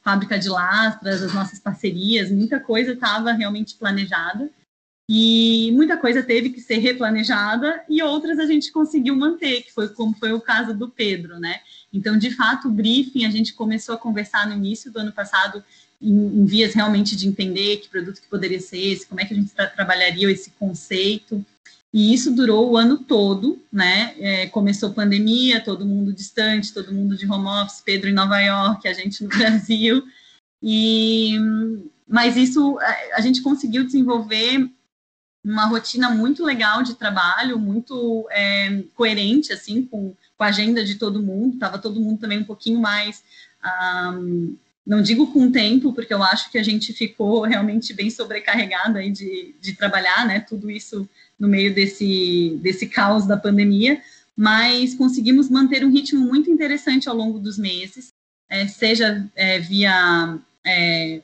fábrica 0.09 0.38
de 0.38 0.49
lastras, 0.49 1.23
as 1.23 1.35
nossas 1.35 1.59
parcerias, 1.59 2.31
muita 2.31 2.59
coisa 2.59 2.92
estava 2.92 3.31
realmente 3.33 3.75
planejada 3.75 4.49
e 5.07 5.71
muita 5.75 5.99
coisa 5.99 6.23
teve 6.23 6.49
que 6.49 6.62
ser 6.62 6.79
replanejada 6.79 7.85
e 7.90 8.03
outras 8.03 8.38
a 8.38 8.47
gente 8.47 8.73
conseguiu 8.73 9.14
manter, 9.14 9.64
que 9.64 9.71
foi 9.73 9.87
como 9.88 10.14
foi 10.14 10.33
o 10.33 10.40
caso 10.40 10.73
do 10.73 10.88
Pedro, 10.88 11.38
né? 11.38 11.61
Então, 11.92 12.16
de 12.16 12.31
fato, 12.31 12.68
o 12.68 12.71
briefing 12.71 13.27
a 13.27 13.31
gente 13.31 13.53
começou 13.53 13.94
a 13.94 13.99
conversar 13.99 14.49
no 14.49 14.55
início 14.55 14.90
do 14.90 14.99
ano 14.99 15.12
passado 15.12 15.62
em, 16.01 16.11
em 16.11 16.47
vias 16.47 16.73
realmente 16.73 17.14
de 17.14 17.29
entender 17.29 17.77
que 17.77 17.90
produto 17.90 18.23
que 18.23 18.29
poderia 18.29 18.61
ser 18.61 18.79
esse, 18.79 19.07
como 19.07 19.21
é 19.21 19.27
que 19.27 19.35
a 19.35 19.37
gente 19.37 19.53
tra 19.53 19.66
trabalharia 19.66 20.31
esse 20.31 20.51
conceito. 20.53 21.44
E 21.92 22.12
isso 22.12 22.35
durou 22.35 22.70
o 22.70 22.77
ano 22.77 22.98
todo, 22.98 23.62
né? 23.72 24.14
É, 24.18 24.46
começou 24.48 24.92
pandemia, 24.92 25.62
todo 25.62 25.87
mundo 25.87 26.12
distante, 26.12 26.72
todo 26.72 26.92
mundo 26.92 27.16
de 27.16 27.31
home 27.31 27.46
office, 27.46 27.81
Pedro 27.81 28.11
em 28.11 28.14
Nova 28.14 28.38
York, 28.40 28.87
a 28.87 28.92
gente 28.92 29.22
no 29.22 29.31
Brasil. 29.37 30.03
E, 30.62 31.37
mas 32.07 32.37
isso 32.37 32.79
a, 33.14 33.20
gente 33.20 33.42
conseguiu 33.42 33.85
desenvolver 33.85 34.68
uma 35.42 35.66
rotina 35.66 36.11
muito 36.11 36.44
legal 36.44 36.83
de 36.83 36.94
trabalho, 36.94 37.59
muito 37.59 38.29
é, 38.31 38.83
coerente 38.94 39.53
assim 39.53 39.83
com, 39.83 40.14
com, 40.37 40.44
a 40.44 40.48
agenda 40.48 40.85
de 40.85 40.96
todo 40.96 41.22
mundo. 41.22 41.59
Tava 41.59 41.79
todo 41.79 42.01
mundo 42.01 42.20
também 42.20 42.40
um 42.40 42.44
pouquinho 42.44 42.81
mais 42.81 43.22
um, 44.12 44.57
não 44.87 45.03
digo 45.03 45.27
com 45.33 45.53
tempo, 45.53 45.92
porque 45.92 46.14
eu 46.14 46.22
acho 46.22 46.51
que 46.51 46.59
a 46.59 46.62
gente 46.62 46.92
ficou 46.92 47.42
realmente 47.42 47.92
bem 47.92 48.11
sobrecarregado 48.11 48.98
aí 48.98 49.11
de, 49.11 49.55
de 49.61 49.74
trabalhar, 49.74 50.27
né? 50.27 50.40
Tudo 50.40 50.70
isso 50.70 51.09
no 51.38 51.48
meio 51.48 51.74
desse, 51.74 52.59
desse 52.61 52.87
caos 52.87 53.27
da 53.27 53.37
pandemia, 53.37 54.01
mas 54.37 54.94
conseguimos 54.94 55.48
manter 55.48 55.85
um 55.85 55.90
ritmo 55.90 56.24
muito 56.24 56.51
interessante 56.51 57.09
ao 57.09 57.16
longo 57.16 57.38
dos 57.38 57.59
meses, 57.59 58.12
é, 58.48 58.66
seja 58.66 59.27
é, 59.35 59.59
via 59.59 60.38
é, 60.66 61.20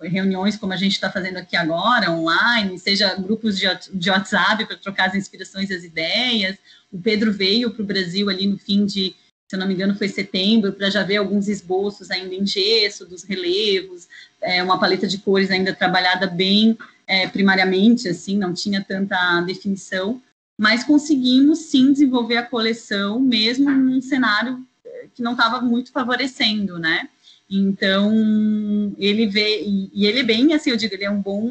reuniões 0.00 0.56
como 0.56 0.72
a 0.72 0.76
gente 0.76 0.92
está 0.92 1.10
fazendo 1.10 1.36
aqui 1.36 1.56
agora, 1.56 2.10
online, 2.10 2.78
seja 2.78 3.14
grupos 3.14 3.58
de, 3.58 3.66
de 3.92 4.10
WhatsApp 4.10 4.64
para 4.66 4.76
trocar 4.76 5.08
as 5.08 5.14
inspirações 5.14 5.70
e 5.70 5.74
as 5.74 5.84
ideias. 5.84 6.56
O 6.90 6.98
Pedro 6.98 7.32
veio 7.32 7.70
para 7.70 7.82
o 7.82 7.86
Brasil 7.86 8.28
ali 8.28 8.46
no 8.46 8.58
fim 8.58 8.84
de, 8.84 9.14
se 9.48 9.56
não 9.56 9.66
me 9.66 9.74
engano, 9.74 9.94
foi 9.94 10.08
setembro, 10.08 10.72
para 10.72 10.90
já 10.90 11.02
ver 11.02 11.16
alguns 11.16 11.48
esboços 11.48 12.10
ainda 12.10 12.34
em 12.34 12.46
gesso, 12.46 13.06
dos 13.06 13.22
relevos, 13.22 14.08
é, 14.40 14.62
uma 14.62 14.78
paleta 14.78 15.06
de 15.06 15.18
cores 15.18 15.50
ainda 15.50 15.74
trabalhada 15.74 16.26
bem 16.26 16.76
é, 17.06 17.26
primariamente, 17.26 18.08
assim, 18.08 18.38
não 18.38 18.52
tinha 18.52 18.82
tanta 18.82 19.40
definição, 19.42 20.20
mas 20.58 20.84
conseguimos 20.84 21.60
sim 21.60 21.92
desenvolver 21.92 22.36
a 22.36 22.46
coleção, 22.46 23.20
mesmo 23.20 23.70
num 23.70 24.00
cenário 24.00 24.64
é, 24.84 25.06
que 25.14 25.22
não 25.22 25.32
estava 25.32 25.60
muito 25.60 25.92
favorecendo, 25.92 26.78
né? 26.78 27.08
Então, 27.50 28.94
ele 28.96 29.26
vê, 29.26 29.62
e, 29.62 29.90
e 29.92 30.06
ele 30.06 30.20
é 30.20 30.24
bem, 30.24 30.54
assim, 30.54 30.70
eu 30.70 30.76
digo, 30.76 30.94
ele 30.94 31.04
é 31.04 31.10
um 31.10 31.20
bom 31.20 31.50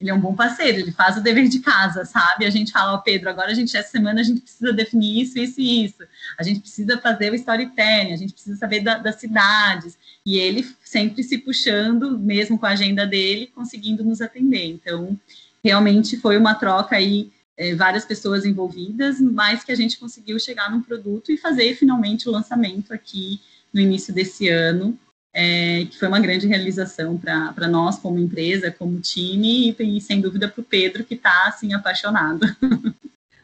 ele 0.00 0.10
é 0.10 0.14
um 0.14 0.20
bom 0.20 0.34
parceiro, 0.34 0.78
ele 0.78 0.92
faz 0.92 1.16
o 1.16 1.20
dever 1.20 1.48
de 1.48 1.58
casa, 1.58 2.04
sabe? 2.04 2.44
A 2.44 2.50
gente 2.50 2.70
fala, 2.70 2.94
oh, 2.94 3.02
Pedro, 3.02 3.28
agora 3.28 3.50
a 3.50 3.54
gente, 3.54 3.76
essa 3.76 3.90
semana, 3.90 4.20
a 4.20 4.22
gente 4.22 4.40
precisa 4.40 4.72
definir 4.72 5.22
isso, 5.22 5.38
isso 5.38 5.60
e 5.60 5.84
isso. 5.84 6.04
A 6.38 6.44
gente 6.44 6.60
precisa 6.60 6.98
fazer 6.98 7.32
o 7.32 7.34
storytelling, 7.34 8.12
a 8.12 8.16
gente 8.16 8.32
precisa 8.32 8.56
saber 8.56 8.80
da, 8.80 8.98
das 8.98 9.16
cidades. 9.16 9.98
E 10.24 10.38
ele 10.38 10.64
sempre 10.84 11.24
se 11.24 11.38
puxando, 11.38 12.16
mesmo 12.16 12.56
com 12.56 12.66
a 12.66 12.70
agenda 12.70 13.04
dele, 13.04 13.50
conseguindo 13.52 14.04
nos 14.04 14.20
atender. 14.20 14.66
Então, 14.66 15.18
realmente 15.64 16.16
foi 16.16 16.36
uma 16.36 16.54
troca 16.54 16.94
aí, 16.94 17.32
é, 17.56 17.74
várias 17.74 18.04
pessoas 18.04 18.44
envolvidas, 18.44 19.20
mas 19.20 19.64
que 19.64 19.72
a 19.72 19.76
gente 19.76 19.98
conseguiu 19.98 20.38
chegar 20.38 20.70
num 20.70 20.80
produto 20.80 21.32
e 21.32 21.36
fazer 21.36 21.74
finalmente 21.74 22.28
o 22.28 22.32
lançamento 22.32 22.94
aqui 22.94 23.40
no 23.74 23.80
início 23.80 24.14
desse 24.14 24.48
ano 24.48 24.96
é, 25.40 25.84
que 25.84 25.96
foi 25.96 26.08
uma 26.08 26.18
grande 26.18 26.48
realização 26.48 27.16
para 27.16 27.68
nós 27.68 27.96
como 27.96 28.18
empresa, 28.18 28.72
como 28.72 28.98
time 28.98 29.70
e, 29.78 29.96
e 29.96 30.00
sem 30.00 30.20
dúvida 30.20 30.48
para 30.48 30.60
o 30.60 30.64
Pedro 30.64 31.04
que 31.04 31.14
está 31.14 31.46
assim 31.46 31.72
apaixonado. 31.72 32.44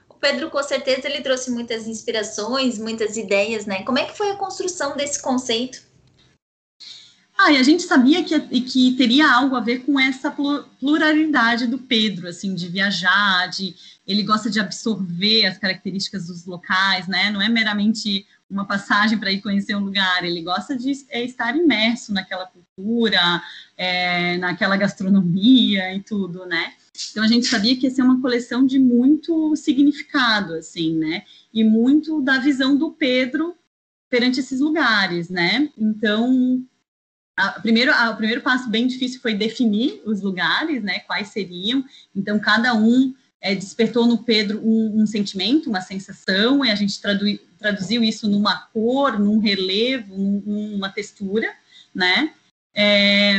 O 0.09 0.27
Pedro 0.27 0.49
com 0.49 0.63
certeza 0.63 1.07
ele 1.07 1.21
trouxe 1.21 1.51
muitas 1.51 1.87
inspirações, 1.87 2.79
muitas 2.79 3.15
ideias, 3.19 3.67
né? 3.67 3.83
Como 3.83 3.99
é 3.99 4.07
que 4.07 4.17
foi 4.17 4.31
a 4.31 4.37
construção 4.37 4.97
desse 4.97 5.21
conceito? 5.21 5.83
Ah, 7.37 7.53
e 7.53 7.59
a 7.59 7.63
gente 7.63 7.83
sabia 7.83 8.25
que, 8.25 8.41
que 8.63 8.93
teria 8.97 9.31
algo 9.31 9.55
a 9.55 9.61
ver 9.61 9.81
com 9.81 10.01
essa 10.01 10.31
pluralidade 10.31 11.67
do 11.67 11.79
Pedro, 11.79 12.27
assim, 12.27 12.55
de 12.55 12.69
viajar, 12.69 13.49
de 13.49 13.75
ele 14.07 14.23
gosta 14.23 14.49
de 14.49 14.59
absorver 14.59 15.45
as 15.45 15.59
características 15.59 16.29
dos 16.29 16.47
locais, 16.47 17.07
né? 17.07 17.31
Não 17.31 17.43
é 17.43 17.49
meramente 17.51 18.27
uma 18.49 18.67
passagem 18.67 19.19
para 19.19 19.33
ir 19.33 19.41
conhecer 19.41 19.75
um 19.75 19.85
lugar, 19.85 20.25
ele 20.25 20.43
gosta 20.43 20.77
de 20.77 20.93
é, 21.09 21.25
estar 21.25 21.57
imerso 21.57 22.13
naquela 22.13 22.47
cultura, 22.47 23.43
é, 23.77 24.37
naquela 24.39 24.77
gastronomia 24.77 25.95
e 25.95 26.03
tudo, 26.03 26.47
né? 26.47 26.75
Então 27.11 27.25
a 27.25 27.27
gente 27.27 27.47
sabia 27.47 27.77
que 27.77 27.87
ia 27.87 27.91
ser 27.91 28.03
uma 28.03 28.21
coleção 28.21 28.65
de 28.65 28.79
muito 28.79 29.57
significado, 29.57 30.55
assim, 30.55 30.97
né? 30.97 31.25
E 31.53 31.65
muito 31.65 32.21
da 32.21 32.39
visão 32.39 32.77
do 32.77 32.93
Pedro 32.93 33.57
perante 34.09 34.41
esses 34.41 34.61
lugares, 34.61 35.29
né? 35.29 35.71
Então, 35.77 36.65
a, 37.37 37.61
primeiro, 37.61 37.93
a, 37.93 38.11
o 38.11 38.17
primeiro 38.17 38.43
passo 38.43 38.71
bem 38.71 38.87
difícil 38.87 39.21
foi 39.21 39.35
definir 39.35 40.01
os 40.05 40.23
lugares, 40.23 40.83
né? 40.83 41.01
Quais 41.01 41.29
seriam. 41.29 41.85
Então, 42.15 42.39
cada 42.39 42.75
um 42.75 43.13
é, 43.41 43.55
despertou 43.55 44.07
no 44.07 44.19
Pedro 44.19 44.61
um, 44.65 45.03
um, 45.03 45.07
sentimento, 45.07 45.69
uma 45.69 45.81
sensação, 45.81 46.65
e 46.65 46.71
a 46.71 46.75
gente 46.75 47.01
tradu, 47.01 47.27
traduziu 47.65 48.05
isso 48.05 48.29
numa 48.29 48.59
cor, 48.75 49.19
num 49.19 49.39
relevo, 49.39 50.15
num, 50.15 50.43
numa 50.73 50.91
textura, 50.91 51.51
né? 51.95 52.31
É, 52.77 53.37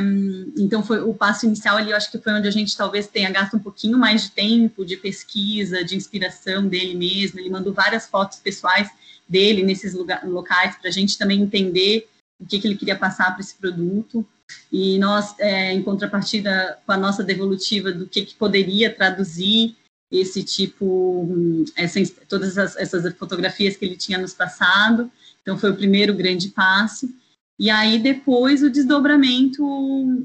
então 0.58 0.82
foi 0.82 1.00
o 1.02 1.14
passo 1.14 1.46
inicial 1.46 1.78
ali, 1.78 1.92
eu 1.92 1.98
acho 1.98 2.10
que 2.10 2.18
foi 2.18 2.34
onde 2.34 2.48
a 2.48 2.52
gente 2.52 2.76
talvez 2.76 3.06
tenha 3.06 3.30
gasto 3.30 3.56
um 3.56 3.60
pouquinho 3.60 4.00
mais 4.00 4.24
de 4.24 4.32
tempo 4.32 4.84
de 4.84 4.98
pesquisa, 4.98 5.84
de 5.84 5.96
inspiração 5.96 6.68
dele 6.68 6.96
mesmo. 6.96 7.40
Ele 7.40 7.52
mandou 7.52 7.72
várias 7.72 8.08
fotos 8.08 8.40
pessoais 8.40 8.90
dele 9.30 9.62
nesses 9.62 9.94
lugar, 9.94 10.26
locais 10.26 10.76
para 10.78 10.90
a 10.90 10.94
gente 10.94 11.20
também 11.20 11.42
entender 11.42 12.08
o 12.42 12.48
que, 12.48 12.60
que 12.60 12.68
ele 12.68 12.78
queria 12.78 12.96
passar 12.96 13.32
para 13.32 13.42
esse 13.42 13.54
produto. 13.54 14.26
E 14.72 14.98
nós, 14.98 15.38
é, 15.38 15.72
em 15.72 15.84
contrapartida 15.84 16.80
com 16.84 16.92
a 16.94 16.98
nossa 16.98 17.24
devolutiva 17.24 17.92
do 17.92 18.08
que, 18.08 18.26
que 18.26 18.34
poderia 18.34 18.92
traduzir 18.92 19.76
esse 20.20 20.44
tipo, 20.44 21.28
essa, 21.76 22.00
todas 22.28 22.58
as, 22.58 22.76
essas 22.76 23.14
fotografias 23.16 23.76
que 23.76 23.86
ele 23.86 23.96
tinha 23.96 24.18
nos 24.18 24.34
passado. 24.34 25.12
Então, 25.42 25.58
foi 25.58 25.72
o 25.72 25.76
primeiro 25.76 26.14
grande 26.14 26.50
passo. 26.50 27.10
E 27.58 27.70
aí, 27.70 28.00
depois, 28.00 28.62
o 28.62 28.70
desdobramento 28.70 29.64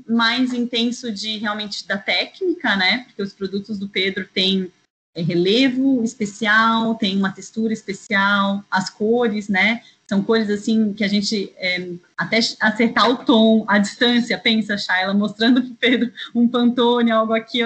mais 0.09 0.53
intenso 0.53 1.13
de 1.13 1.39
realmente 1.39 1.87
da 1.87 1.97
técnica, 1.97 2.77
né? 2.77 3.05
Porque 3.05 3.23
os 3.23 3.33
produtos 3.33 3.79
do 3.79 3.89
Pedro 3.89 4.29
têm 4.35 4.71
é, 5.15 5.23
relevo 5.23 6.03
especial, 6.03 6.95
tem 6.97 7.17
uma 7.17 7.33
textura 7.33 7.73
especial, 7.73 8.65
as 8.71 8.91
cores, 8.91 9.49
né? 9.49 9.83
São 10.09 10.25
cores 10.25 10.51
assim 10.51 10.93
que 10.93 11.05
a 11.05 11.09
gente 11.09 11.53
é, 11.57 11.89
até 12.17 12.39
acertar 12.61 13.09
o 13.09 13.25
tom, 13.25 13.65
a 13.69 13.79
distância, 13.79 14.37
pensa, 14.37 14.77
Shayla, 14.77 15.15
mostrando 15.15 15.63
para 15.63 15.71
o 15.71 15.77
Pedro 15.77 16.13
um 16.35 16.49
Pantone, 16.49 17.13
algo 17.13 17.33
aqui 17.33 17.61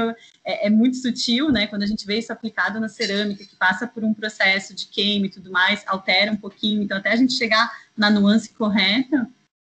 é, 0.44 0.66
é, 0.66 0.70
muito 0.70 0.96
sutil, 0.96 1.50
né? 1.50 1.66
Quando 1.66 1.82
a 1.82 1.86
gente 1.86 2.06
vê 2.06 2.18
isso 2.18 2.32
aplicado 2.32 2.78
na 2.78 2.88
cerâmica, 2.88 3.44
que 3.44 3.56
passa 3.56 3.86
por 3.86 4.04
um 4.04 4.12
processo 4.12 4.74
de 4.74 4.86
queima 4.86 5.26
e 5.26 5.30
tudo 5.30 5.50
mais, 5.50 5.82
altera 5.86 6.30
um 6.30 6.36
pouquinho. 6.36 6.82
Então, 6.82 6.98
até 6.98 7.12
a 7.12 7.16
gente 7.16 7.32
chegar 7.32 7.72
na 7.96 8.10
nuance 8.10 8.50
correta, 8.50 9.28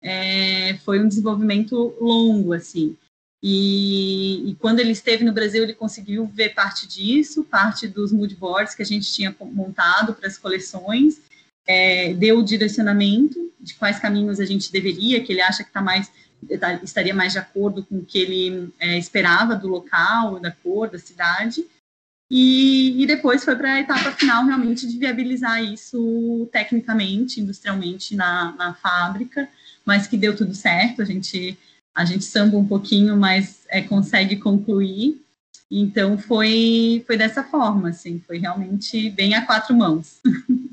é, 0.03 0.77
foi 0.85 1.01
um 1.01 1.09
desenvolvimento 1.09 1.97
longo, 2.01 2.53
assim. 2.53 2.97
E, 3.43 4.51
e, 4.51 4.55
quando 4.57 4.81
ele 4.81 4.91
esteve 4.91 5.25
no 5.25 5.33
Brasil, 5.33 5.63
ele 5.63 5.75
conseguiu 5.75 6.27
ver 6.27 6.55
parte 6.55 6.89
disso, 6.89 7.45
parte 7.45 7.87
dos 7.87 8.13
moodboards 8.13 8.75
que 8.75 8.83
a 8.83 8.87
gente 8.87 9.13
tinha 9.13 9.35
montado 9.41 10.13
para 10.13 10.27
as 10.27 10.37
coleções, 10.37 11.21
é, 11.67 12.13
deu 12.15 12.39
o 12.39 12.45
direcionamento 12.45 13.53
de 13.61 13.75
quais 13.75 13.99
caminhos 13.99 14.41
a 14.41 14.45
gente 14.45 14.73
deveria, 14.73 15.23
que 15.23 15.33
ele 15.33 15.43
acha 15.43 15.63
que 15.63 15.71
tá 15.71 15.81
mais, 15.81 16.11
estaria 16.83 17.15
mais 17.15 17.33
de 17.33 17.39
acordo 17.39 17.85
com 17.85 17.99
o 17.99 18.05
que 18.05 18.19
ele 18.19 18.73
é, 18.79 18.99
esperava 18.99 19.55
do 19.55 19.69
local, 19.69 20.39
da 20.41 20.51
cor, 20.51 20.89
da 20.89 20.99
cidade. 20.99 21.65
E, 22.31 23.03
e 23.03 23.07
depois 23.07 23.45
foi 23.45 23.57
para 23.57 23.75
a 23.75 23.81
etapa 23.81 24.13
final, 24.13 24.45
realmente, 24.45 24.87
de 24.87 24.99
viabilizar 24.99 25.63
isso 25.63 26.49
tecnicamente, 26.53 27.41
industrialmente 27.41 28.15
na, 28.15 28.53
na 28.53 28.75
fábrica, 28.75 29.49
mas 29.85 30.07
que 30.07 30.17
deu 30.17 30.37
tudo 30.37 30.55
certo, 30.55 31.01
a 31.01 31.05
gente, 31.05 31.59
a 31.95 32.05
gente 32.05 32.25
samba 32.25 32.59
um 32.59 32.67
pouquinho, 32.67 33.17
mas 33.17 33.65
é, 33.69 33.81
consegue 33.81 34.37
concluir. 34.37 35.23
Então, 35.71 36.19
foi, 36.19 37.03
foi 37.07 37.17
dessa 37.17 37.43
forma, 37.43 37.91
assim, 37.91 38.23
foi 38.27 38.39
realmente 38.39 39.11
bem 39.11 39.35
a 39.35 39.45
quatro 39.45 39.75
mãos. 39.75 40.21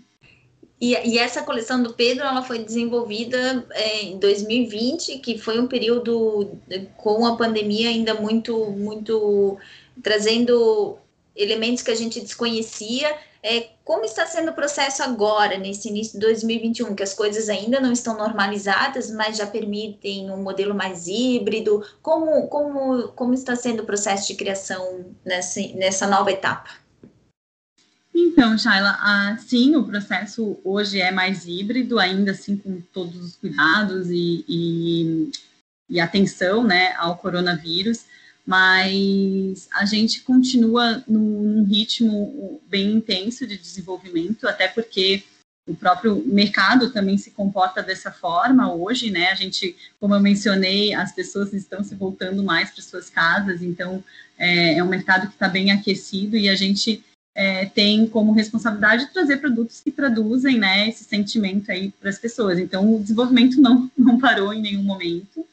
E, 0.86 0.93
e, 1.13 1.17
essa 1.17 1.41
coleção 1.41 1.82
do 1.82 1.95
Pedro 1.95 2.24
ela 2.24 2.43
foi 2.43 2.60
desenvolvida 2.60 3.65
é, 3.71 4.04
em 4.04 4.19
2020, 4.19 5.17
que 5.17 5.36
foi 5.36 5.60
um 5.60 5.65
período 5.65 6.52
com 6.95 7.26
a 7.26 7.36
pandemia 7.36 7.89
ainda 7.89 8.13
muito, 8.13 8.69
muito 8.69 9.58
trazendo 10.04 11.00
elementos 11.36 11.82
que 11.82 11.89
a 11.89 11.95
gente 11.95 12.21
desconhecia. 12.21 13.17
É, 13.41 13.69
como 13.84 14.06
está 14.06 14.28
sendo 14.28 14.52
o 14.52 14.54
processo 14.54 15.02
agora, 15.02 15.58
nesse 15.58 15.89
início 15.89 16.19
de 16.19 16.26
2021, 16.26 16.93
que 16.93 17.02
as 17.02 17.15
coisas 17.15 17.50
ainda 17.50 17.80
não 17.80 17.91
estão 17.91 18.15
normalizadas, 18.15 19.10
mas 19.10 19.38
já 19.38 19.48
permitem 19.48 20.30
um 20.30 20.43
modelo 20.43 20.76
mais 20.76 21.08
híbrido? 21.08 21.84
Como, 22.00 22.48
como, 22.48 23.08
como 23.10 23.34
está 23.34 23.56
sendo 23.56 23.82
o 23.82 23.86
processo 23.88 24.28
de 24.28 24.36
criação 24.36 25.04
nessa, 25.26 25.62
nessa 25.74 26.06
nova 26.06 26.32
etapa? 26.32 26.85
Então, 28.17 28.58
Shaila, 28.58 28.97
ah, 29.01 29.38
sim, 29.38 29.75
o 29.75 29.84
processo 29.84 30.58
hoje 30.63 31.01
é 31.01 31.12
mais 31.12 31.45
híbrido, 31.45 31.99
ainda 31.99 32.32
assim 32.32 32.56
com 32.56 32.80
todos 32.93 33.17
os 33.21 33.36
cuidados 33.36 34.10
e, 34.10 34.45
e, 34.47 35.32
e 35.89 35.99
atenção 35.99 36.63
né, 36.63 36.93
ao 36.93 37.17
coronavírus, 37.17 38.06
mas 38.45 39.67
a 39.73 39.84
gente 39.84 40.21
continua 40.21 41.04
num 41.06 41.65
ritmo 41.65 42.62
bem 42.69 42.93
intenso 42.93 43.45
de 43.45 43.58
desenvolvimento, 43.58 44.47
até 44.47 44.69
porque 44.69 45.21
o 45.67 45.75
próprio 45.75 46.23
mercado 46.25 46.91
também 46.91 47.17
se 47.17 47.32
comporta 47.32 47.84
dessa 47.84 48.12
forma 48.12 48.73
hoje, 48.73 49.12
né? 49.12 49.30
A 49.32 49.36
gente, 49.36 49.75
como 49.99 50.13
eu 50.13 50.21
mencionei, 50.21 50.93
as 50.93 51.12
pessoas 51.12 51.51
estão 51.54 51.84
se 51.84 51.95
voltando 51.95 52.43
mais 52.43 52.69
para 52.69 52.84
suas 52.84 53.10
casas, 53.10 53.62
então 53.62 54.01
é, 54.38 54.78
é 54.78 54.84
um 54.84 54.88
mercado 54.88 55.28
que 55.28 55.34
está 55.34 55.49
bem 55.49 55.71
aquecido 55.71 56.38
e 56.38 56.47
a 56.47 56.56
gente 56.56 57.04
é, 57.36 57.65
tem 57.65 58.08
como 58.08 58.32
responsabilidade 58.32 59.12
trazer 59.13 59.38
produtos 59.38 59.82
que 59.82 59.91
traduzem 59.91 60.58
né, 60.58 60.88
esse 60.88 61.04
sentimento 61.04 61.69
aí 61.69 61.91
para 62.00 62.10
as 62.10 62.17
pessoas. 62.17 62.58
Então, 62.58 62.95
o 62.95 63.02
desenvolvimento 63.02 63.60
não, 63.60 63.91
não 63.98 64.17
parou 64.17 64.54
em 64.54 64.62
nenhum 64.62 64.84
momento. 64.84 65.45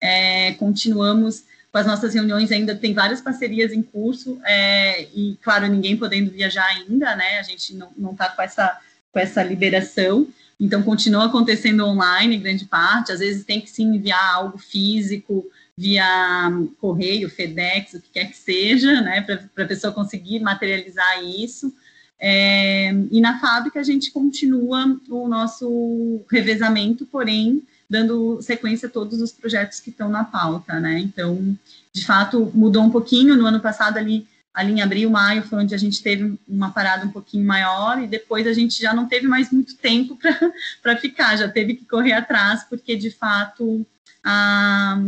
É, 0.00 0.52
continuamos 0.54 1.44
com 1.70 1.78
as 1.78 1.86
nossas 1.86 2.14
reuniões, 2.14 2.50
ainda 2.50 2.74
tem 2.74 2.92
várias 2.92 3.20
parcerias 3.20 3.72
em 3.72 3.82
curso, 3.82 4.40
é, 4.44 5.02
e, 5.14 5.36
claro, 5.42 5.66
ninguém 5.66 5.96
podendo 5.96 6.30
viajar 6.30 6.64
ainda, 6.64 7.14
né? 7.14 7.38
A 7.38 7.42
gente 7.42 7.74
não 7.96 8.12
está 8.12 8.30
com 8.30 8.42
essa 8.42 8.78
com 9.12 9.18
essa 9.18 9.42
liberação. 9.42 10.26
Então, 10.60 10.82
continua 10.82 11.26
acontecendo 11.26 11.86
online, 11.86 12.38
grande 12.38 12.64
parte. 12.64 13.12
Às 13.12 13.20
vezes 13.20 13.44
tem 13.44 13.60
que 13.60 13.70
se 13.70 13.82
enviar 13.82 14.34
algo 14.34 14.58
físico 14.58 15.46
via 15.78 16.50
correio, 16.80 17.30
FedEx, 17.30 17.94
o 17.94 18.00
que 18.00 18.10
quer 18.14 18.24
que 18.24 18.36
seja, 18.36 19.00
né, 19.00 19.20
para 19.20 19.64
a 19.64 19.68
pessoa 19.68 19.92
conseguir 19.92 20.40
materializar 20.40 21.24
isso. 21.24 21.72
É, 22.20 22.90
e 23.12 23.20
na 23.20 23.38
fábrica 23.38 23.78
a 23.78 23.84
gente 23.84 24.10
continua 24.10 24.98
o 25.08 25.28
nosso 25.28 26.20
revezamento, 26.28 27.06
porém 27.06 27.62
dando 27.88 28.42
sequência 28.42 28.88
a 28.88 28.90
todos 28.90 29.22
os 29.22 29.30
projetos 29.30 29.78
que 29.78 29.90
estão 29.90 30.08
na 30.08 30.24
pauta, 30.24 30.80
né? 30.80 30.98
Então, 30.98 31.56
de 31.92 32.04
fato, 32.04 32.50
mudou 32.52 32.82
um 32.82 32.90
pouquinho. 32.90 33.36
No 33.36 33.46
ano 33.46 33.60
passado 33.60 33.98
ali 33.98 34.26
ali 34.52 34.72
em 34.72 34.82
abril, 34.82 35.08
maio 35.08 35.44
foi 35.44 35.60
onde 35.60 35.72
a 35.72 35.78
gente 35.78 36.02
teve 36.02 36.36
uma 36.48 36.72
parada 36.72 37.06
um 37.06 37.12
pouquinho 37.12 37.46
maior 37.46 38.02
e 38.02 38.08
depois 38.08 38.44
a 38.44 38.52
gente 38.52 38.82
já 38.82 38.92
não 38.92 39.06
teve 39.06 39.28
mais 39.28 39.52
muito 39.52 39.76
tempo 39.76 40.18
para 40.82 40.96
ficar, 40.96 41.36
já 41.36 41.48
teve 41.48 41.74
que 41.74 41.84
correr 41.84 42.14
atrás, 42.14 42.64
porque 42.64 42.96
de 42.96 43.08
fato 43.08 43.86
a, 44.24 44.98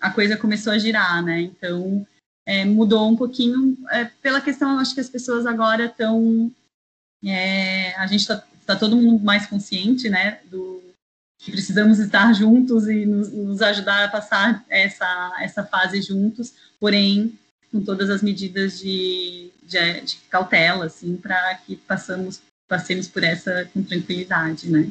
a 0.00 0.10
coisa 0.10 0.36
começou 0.36 0.72
a 0.72 0.78
girar, 0.78 1.22
né? 1.22 1.40
Então 1.40 2.06
é, 2.46 2.64
mudou 2.64 3.08
um 3.08 3.16
pouquinho 3.16 3.76
é, 3.90 4.04
pela 4.22 4.40
questão, 4.40 4.78
acho 4.78 4.94
que 4.94 5.00
as 5.00 5.08
pessoas 5.08 5.46
agora 5.46 5.86
estão. 5.86 6.50
É, 7.24 7.94
a 7.96 8.06
gente 8.06 8.20
está 8.20 8.42
tá 8.66 8.76
todo 8.76 8.96
mundo 8.96 9.24
mais 9.24 9.46
consciente, 9.46 10.08
né? 10.08 10.40
Do 10.50 10.82
que 11.38 11.50
precisamos 11.50 11.98
estar 11.98 12.32
juntos 12.32 12.88
e 12.88 13.04
nos, 13.04 13.30
nos 13.30 13.62
ajudar 13.62 14.04
a 14.04 14.08
passar 14.08 14.64
essa, 14.68 15.36
essa 15.40 15.62
fase 15.64 16.00
juntos, 16.00 16.54
porém 16.80 17.38
com 17.70 17.82
todas 17.82 18.08
as 18.08 18.22
medidas 18.22 18.78
de, 18.78 19.50
de, 19.64 20.00
de 20.02 20.16
cautela, 20.30 20.86
assim, 20.86 21.16
para 21.16 21.56
que 21.56 21.76
passamos, 21.76 22.40
passemos 22.68 23.08
por 23.08 23.24
essa 23.24 23.68
com 23.74 23.82
tranquilidade, 23.82 24.70
né? 24.70 24.90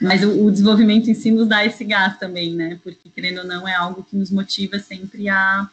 Mas 0.00 0.22
o, 0.22 0.46
o, 0.46 0.50
desenvolvimento 0.50 1.10
em 1.10 1.14
si 1.14 1.30
nos 1.30 1.48
dá 1.48 1.64
esse 1.64 1.84
gás 1.84 2.18
também, 2.18 2.54
né? 2.54 2.78
Porque, 2.82 3.10
querendo 3.10 3.38
ou 3.38 3.44
não, 3.44 3.66
é 3.66 3.74
algo 3.74 4.04
que 4.04 4.16
nos 4.16 4.30
motiva 4.30 4.78
sempre 4.78 5.28
a, 5.28 5.68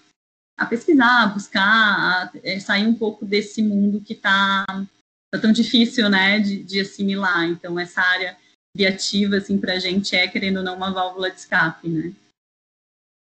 a 0.58 0.66
pesquisar, 0.66 1.24
a 1.24 1.28
buscar, 1.28 1.62
a, 1.62 2.32
é, 2.44 2.60
sair 2.60 2.88
um 2.88 2.96
pouco 2.96 3.24
desse 3.24 3.62
mundo 3.62 4.02
que 4.02 4.14
está 4.14 4.66
tá 5.32 5.40
tão 5.40 5.52
difícil, 5.52 6.10
né, 6.10 6.40
de, 6.40 6.64
de, 6.64 6.80
assimilar. 6.80 7.46
Então, 7.46 7.80
essa 7.80 8.02
área 8.02 8.36
criativa, 8.76 9.38
assim, 9.38 9.60
para 9.60 9.74
a 9.74 9.80
gente 9.80 10.16
é, 10.16 10.28
querendo 10.28 10.58
ou 10.58 10.64
não, 10.64 10.76
uma 10.76 10.92
válvula 10.92 11.30
de 11.30 11.38
escape, 11.38 11.88
né? 11.88 12.12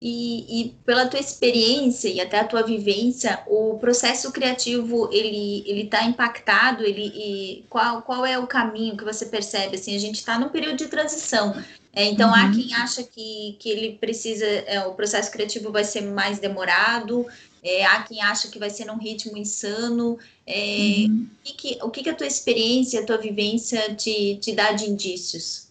E, 0.05 0.61
e, 0.61 0.69
pela 0.85 1.07
tua 1.07 1.21
experiência 1.21 2.09
e 2.09 2.21
até 2.21 2.41
a 2.41 2.45
tua 2.45 2.63
vivência, 2.63 3.41
o 3.47 3.79
processo 3.79 4.33
criativo 4.33 5.09
ele 5.13 5.63
ele 5.65 5.83
está 5.83 6.03
impactado? 6.03 6.85
Ele 6.85 7.65
qual 7.71 8.03
qual 8.03 8.27
é 8.27 8.37
o 8.37 8.49
caminho 8.49 8.97
que 8.97 9.05
você 9.05 9.27
percebe? 9.27 9.77
Assim, 9.77 9.95
a 9.95 10.01
gente 10.01 10.17
está 10.17 10.37
num 10.41 10.49
período 10.49 10.77
de 10.77 10.89
transição. 10.89 11.55
É, 11.95 12.05
então 12.05 12.31
uhum. 12.31 12.35
há 12.35 12.51
quem 12.51 12.75
acha 12.75 13.05
que, 13.05 13.57
que 13.61 13.69
ele 13.69 13.93
precisa, 13.99 14.45
é, 14.45 14.85
o 14.87 14.95
processo 14.95 15.31
criativo 15.31 15.71
vai 15.71 15.85
ser 15.85 16.01
mais 16.01 16.39
demorado. 16.41 17.25
É, 17.63 17.85
há 17.85 18.03
quem 18.03 18.21
acha 18.23 18.49
que 18.49 18.59
vai 18.59 18.71
ser 18.71 18.87
num 18.87 18.99
ritmo 18.99 19.37
insano. 19.37 20.19
É, 20.45 21.07
uhum. 21.07 21.29
o, 21.47 21.55
que, 21.55 21.79
o 21.81 21.91
que, 21.91 22.03
que 22.03 22.11
a 22.11 22.15
tua 22.15 22.27
experiência, 22.27 23.01
a 23.01 23.07
tua 23.07 23.19
vivência 23.19 23.95
te, 23.95 24.37
te 24.41 24.53
dá 24.53 24.73
de 24.73 24.91
indícios? 24.91 25.71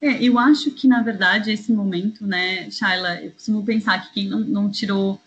É, 0.00 0.22
eu 0.22 0.38
acho 0.38 0.70
que, 0.72 0.86
na 0.86 1.02
verdade, 1.02 1.50
esse 1.50 1.72
momento, 1.72 2.26
né, 2.26 2.70
Shaila, 2.70 3.22
eu 3.22 3.32
costumo 3.32 3.64
pensar 3.64 4.06
que 4.06 4.14
quem 4.14 4.28
não, 4.28 4.40
não 4.40 4.70
tirou 4.70 5.20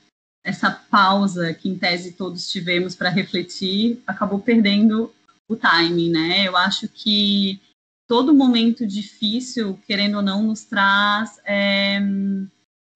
essa 0.43 0.69
pausa 0.71 1.53
que, 1.53 1.69
em 1.69 1.77
tese, 1.77 2.13
todos 2.13 2.51
tivemos 2.51 2.95
para 2.95 3.09
refletir, 3.09 4.01
acabou 4.05 4.39
perdendo 4.39 5.13
o 5.47 5.55
timing, 5.55 6.11
né? 6.11 6.47
Eu 6.47 6.55
acho 6.55 6.87
que 6.87 7.59
todo 8.07 8.33
momento 8.33 8.85
difícil, 8.85 9.79
querendo 9.85 10.17
ou 10.17 10.21
não, 10.21 10.43
nos 10.43 10.63
traz, 10.63 11.39
é, 11.43 11.99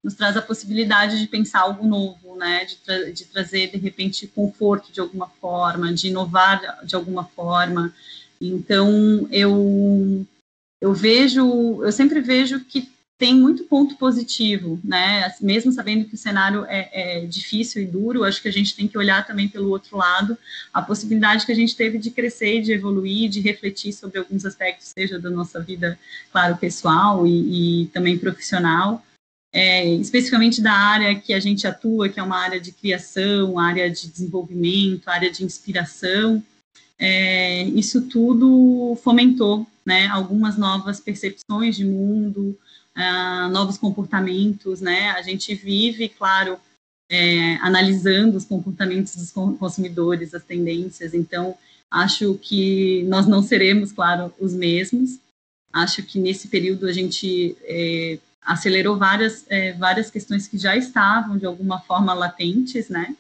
nos 0.04 0.14
traz 0.16 0.38
a 0.38 0.42
possibilidade 0.42 1.20
de 1.20 1.28
pensar 1.28 1.62
algo 1.62 1.86
novo, 1.86 2.36
né? 2.36 2.66
De, 2.66 2.76
tra 2.78 3.12
de 3.12 3.26
trazer, 3.26 3.72
de 3.72 3.78
repente, 3.78 4.28
conforto 4.28 4.92
de 4.92 5.00
alguma 5.00 5.28
forma, 5.28 5.94
de 5.94 6.08
inovar 6.08 6.86
de 6.86 6.96
alguma 6.96 7.26
forma. 7.26 7.94
Então, 8.40 9.28
eu 9.32 10.26
eu 10.84 10.94
vejo, 10.94 11.82
eu 11.82 11.92
sempre 11.94 12.20
vejo 12.20 12.60
que 12.60 12.92
tem 13.18 13.34
muito 13.34 13.64
ponto 13.64 13.96
positivo, 13.96 14.82
né? 14.84 15.34
Mesmo 15.40 15.72
sabendo 15.72 16.04
que 16.04 16.16
o 16.16 16.18
cenário 16.18 16.66
é, 16.68 16.90
é, 16.92 17.26
difícil 17.26 17.82
e 17.82 17.86
duro, 17.86 18.26
acho 18.26 18.42
que 18.42 18.50
a 18.50 18.52
gente 18.52 18.76
tem 18.76 18.86
que 18.86 18.98
olhar 18.98 19.26
também 19.26 19.48
pelo 19.48 19.70
outro 19.70 19.96
lado 19.96 20.38
a 20.74 20.82
possibilidade 20.82 21.46
que 21.46 21.54
a 21.54 21.56
gente 21.56 21.74
teve 21.74 21.98
de 21.98 22.12
crescer, 22.12 22.62
de 22.62 22.74
evoluir, 22.74 23.30
de 23.30 23.40
refletir 23.40 23.94
sobre 23.94 24.20
alguns 24.20 24.46
aspectos, 24.46 24.92
seja 24.94 25.18
da 25.18 25.30
nossa 25.30 25.62
vida, 25.62 25.98
claro, 26.34 26.58
pessoal 26.58 27.26
e, 27.26 27.84
e 27.84 27.88
também 27.88 28.18
profissional. 28.18 29.02
É, 29.54 29.86
especificamente 29.86 30.62
da 30.62 30.74
área 30.74 31.16
que 31.16 31.34
a 31.34 31.40
gente 31.40 31.66
atua, 31.66 32.10
que 32.10 32.20
é 32.20 32.24
uma 32.24 32.40
área 32.40 32.60
de 32.60 32.74
criação, 32.74 33.58
área 33.58 33.90
de 33.90 34.10
desenvolvimento, 34.10 35.08
área 35.08 35.32
de 35.32 35.46
inspiração, 35.46 36.44
é, 37.00 37.64
isso 37.64 38.02
tudo 38.02 38.98
fomentou 39.02 39.66
né, 39.86 40.08
algumas 40.08 40.58
novas 40.58 41.00
percepções 41.00 41.76
de 41.76 41.86
mundo, 41.86 42.58
uh, 42.96 43.50
novos 43.50 43.78
comportamentos, 43.78 44.82
né? 44.82 45.12
A 45.12 45.22
gente 45.22 45.54
vive, 45.56 46.10
claro, 46.10 46.58
é, 47.10 47.56
analisando 47.56 48.38
os 48.38 48.46
comportamentos 48.46 49.16
dos 49.16 49.32
consumidores, 49.32 50.34
as 50.34 50.44
tendências. 50.44 51.14
Então, 51.14 51.56
acho 51.92 52.36
que 52.42 53.04
nós 53.04 53.28
não 53.28 53.44
seremos, 53.44 53.92
claro, 53.92 54.34
os 54.40 54.54
mesmos. 54.54 55.20
Acho 55.72 56.04
que 56.04 56.20
nesse 56.20 56.48
período 56.48 56.88
a 56.88 56.92
gente 56.92 57.56
é, 57.64 58.20
acelerou 58.42 58.98
várias, 58.98 59.46
é, 59.50 59.74
várias 59.74 60.10
questões 60.10 60.48
que 60.48 60.58
já 60.58 60.76
estavam 60.76 61.38
de 61.38 61.46
alguma 61.46 61.80
forma 61.80 62.14
latentes, 62.14 62.90
né? 62.90 63.16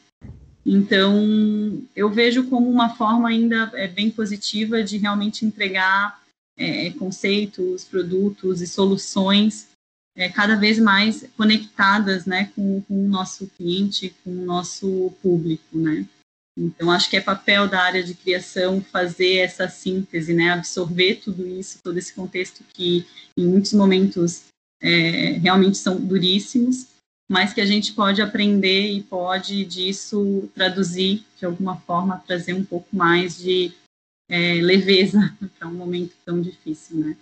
Então, 0.65 1.83
eu 1.95 2.09
vejo 2.09 2.45
como 2.45 2.69
uma 2.69 2.95
forma 2.95 3.27
ainda 3.27 3.69
é, 3.73 3.87
bem 3.87 4.09
positiva 4.09 4.81
de 4.81 4.97
realmente 4.97 5.45
entregar 5.45 6.22
é, 6.57 6.91
conceitos, 6.91 7.83
produtos 7.83 8.61
e 8.61 8.67
soluções 8.67 9.67
é, 10.15 10.29
cada 10.29 10.55
vez 10.55 10.79
mais 10.79 11.25
conectadas 11.35 12.25
né, 12.25 12.51
com, 12.55 12.81
com, 12.81 13.05
o 13.05 13.09
nosso 13.09 13.47
cliente, 13.57 14.15
com 14.23 14.31
o 14.31 14.45
nosso 14.45 15.11
público. 15.21 15.77
Né? 15.77 16.05
Então, 16.57 16.91
acho 16.91 17.09
que 17.09 17.17
é 17.17 17.21
papel 17.21 17.67
da 17.67 17.81
área 17.81 18.03
de 18.03 18.13
criação 18.13 18.81
fazer 18.81 19.37
essa 19.37 19.67
síntese, 19.67 20.33
né, 20.33 20.51
absorver 20.51 21.15
tudo 21.15 21.47
isso, 21.47 21.79
todo 21.83 21.97
esse 21.97 22.13
contexto 22.13 22.63
que, 22.73 23.05
em 23.37 23.45
muitos 23.45 23.73
momentos, 23.73 24.43
é, 24.81 25.39
realmente 25.41 25.77
são 25.77 25.99
duríssimos, 25.99 26.87
mas 27.31 27.53
que 27.53 27.61
a 27.61 27.65
gente 27.65 27.93
pode 27.93 28.21
aprender 28.21 28.91
e 28.91 29.01
pode 29.01 29.65
disso 29.65 30.47
traduzir 30.53 31.25
de 31.39 31.45
alguma 31.45 31.77
forma, 31.77 32.21
trazer 32.27 32.53
um 32.53 32.63
pouco 32.63 32.95
mais 32.95 33.37
de 33.37 33.73
é, 34.33 34.55
leveza 34.55 35.37
para 35.59 35.67
um 35.69 35.73
momento 35.75 36.15
tão 36.25 36.41
difícil, 36.41 36.97
né? 36.97 37.15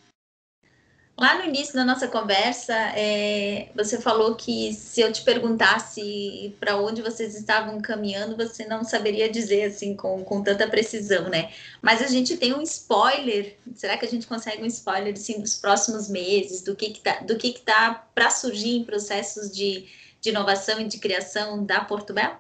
Lá 1.19 1.37
no 1.37 1.43
início 1.43 1.75
da 1.75 1.85
nossa 1.85 2.07
conversa, 2.07 2.73
é, 2.95 3.69
você 3.75 4.01
falou 4.01 4.33
que 4.33 4.73
se 4.73 5.01
eu 5.01 5.11
te 5.11 5.21
perguntasse 5.21 6.55
para 6.59 6.77
onde 6.77 7.01
vocês 7.01 7.35
estavam 7.35 7.79
caminhando, 7.79 8.35
você 8.35 8.65
não 8.65 8.83
saberia 8.83 9.29
dizer 9.29 9.65
assim 9.65 9.95
com, 9.95 10.23
com 10.23 10.41
tanta 10.41 10.67
precisão, 10.67 11.29
né? 11.29 11.51
Mas 11.79 12.01
a 12.01 12.07
gente 12.07 12.37
tem 12.37 12.53
um 12.53 12.61
spoiler. 12.61 13.55
Será 13.75 13.97
que 13.97 14.05
a 14.05 14.09
gente 14.09 14.25
consegue 14.25 14.63
um 14.63 14.67
spoiler 14.67 15.13
assim, 15.13 15.39
dos 15.39 15.57
próximos 15.57 16.09
meses, 16.09 16.63
do 16.63 16.75
que 16.75 16.89
que 16.89 17.01
tá, 17.01 17.19
do 17.19 17.35
que 17.35 17.51
que 17.51 17.61
tá 17.61 18.07
para 18.15 18.31
surgir 18.31 18.77
em 18.77 18.83
processos 18.83 19.51
de, 19.51 19.85
de 20.19 20.29
inovação 20.29 20.79
e 20.79 20.87
de 20.87 20.97
criação 20.97 21.63
da 21.63 21.81
Porto 21.81 22.13
Belo? 22.13 22.37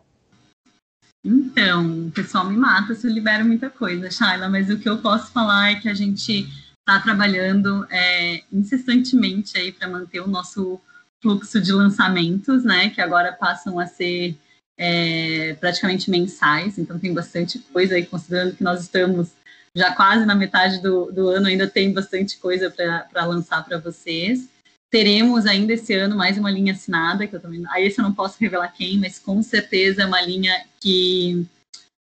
Então, 1.23 2.07
o 2.07 2.11
pessoal 2.11 2.49
me 2.49 2.57
mata 2.57 2.95
se 2.95 3.07
eu 3.07 3.11
libero 3.11 3.45
muita 3.45 3.69
coisa, 3.69 4.09
Shaila, 4.09 4.49
mas 4.49 4.69
o 4.69 4.79
que 4.79 4.89
eu 4.89 4.97
posso 4.97 5.31
falar 5.31 5.71
é 5.71 5.75
que 5.75 5.87
a 5.87 5.93
gente 5.93 6.47
está 6.79 6.99
trabalhando 6.99 7.85
é, 7.89 8.43
incessantemente 8.51 9.57
aí 9.57 9.71
para 9.71 9.87
manter 9.87 10.19
o 10.19 10.27
nosso 10.27 10.79
fluxo 11.21 11.61
de 11.61 11.71
lançamentos, 11.71 12.63
né, 12.63 12.89
que 12.89 12.99
agora 12.99 13.31
passam 13.31 13.77
a 13.79 13.85
ser 13.85 14.35
é, 14.75 15.55
praticamente 15.59 16.09
mensais, 16.09 16.79
então 16.79 16.97
tem 16.97 17.13
bastante 17.13 17.59
coisa 17.59 17.93
aí, 17.93 18.05
considerando 18.05 18.55
que 18.55 18.63
nós 18.63 18.81
estamos 18.81 19.29
já 19.75 19.93
quase 19.93 20.25
na 20.25 20.33
metade 20.33 20.81
do, 20.81 21.11
do 21.11 21.29
ano, 21.29 21.47
ainda 21.47 21.67
tem 21.67 21.93
bastante 21.93 22.37
coisa 22.37 22.69
para 22.69 23.25
lançar 23.25 23.63
para 23.63 23.77
vocês. 23.77 24.49
Teremos 24.91 25.45
ainda 25.45 25.71
esse 25.71 25.93
ano 25.93 26.17
mais 26.17 26.37
uma 26.37 26.51
linha 26.51 26.73
assinada, 26.73 27.25
que 27.25 27.33
eu 27.33 27.39
também. 27.39 27.63
Aí 27.69 27.87
eu 27.87 28.03
não 28.03 28.13
posso 28.13 28.37
revelar 28.39 28.67
quem, 28.67 28.99
mas 28.99 29.17
com 29.17 29.41
certeza 29.41 30.03
é 30.03 30.05
uma 30.05 30.21
linha 30.21 30.53
que 30.81 31.47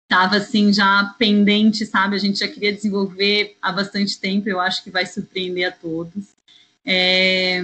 estava 0.04 0.38
assim 0.38 0.72
já 0.72 1.16
pendente, 1.18 1.84
sabe? 1.86 2.16
A 2.16 2.20
gente 2.20 2.40
já 2.40 2.48
queria 2.48 2.72
desenvolver 2.72 3.58
há 3.60 3.72
bastante 3.72 4.20
tempo, 4.20 4.48
eu 4.48 4.60
acho 4.60 4.84
que 4.84 4.92
vai 4.92 5.06
surpreender 5.06 5.68
a 5.68 5.72
todos. 5.72 6.36
É, 6.86 7.60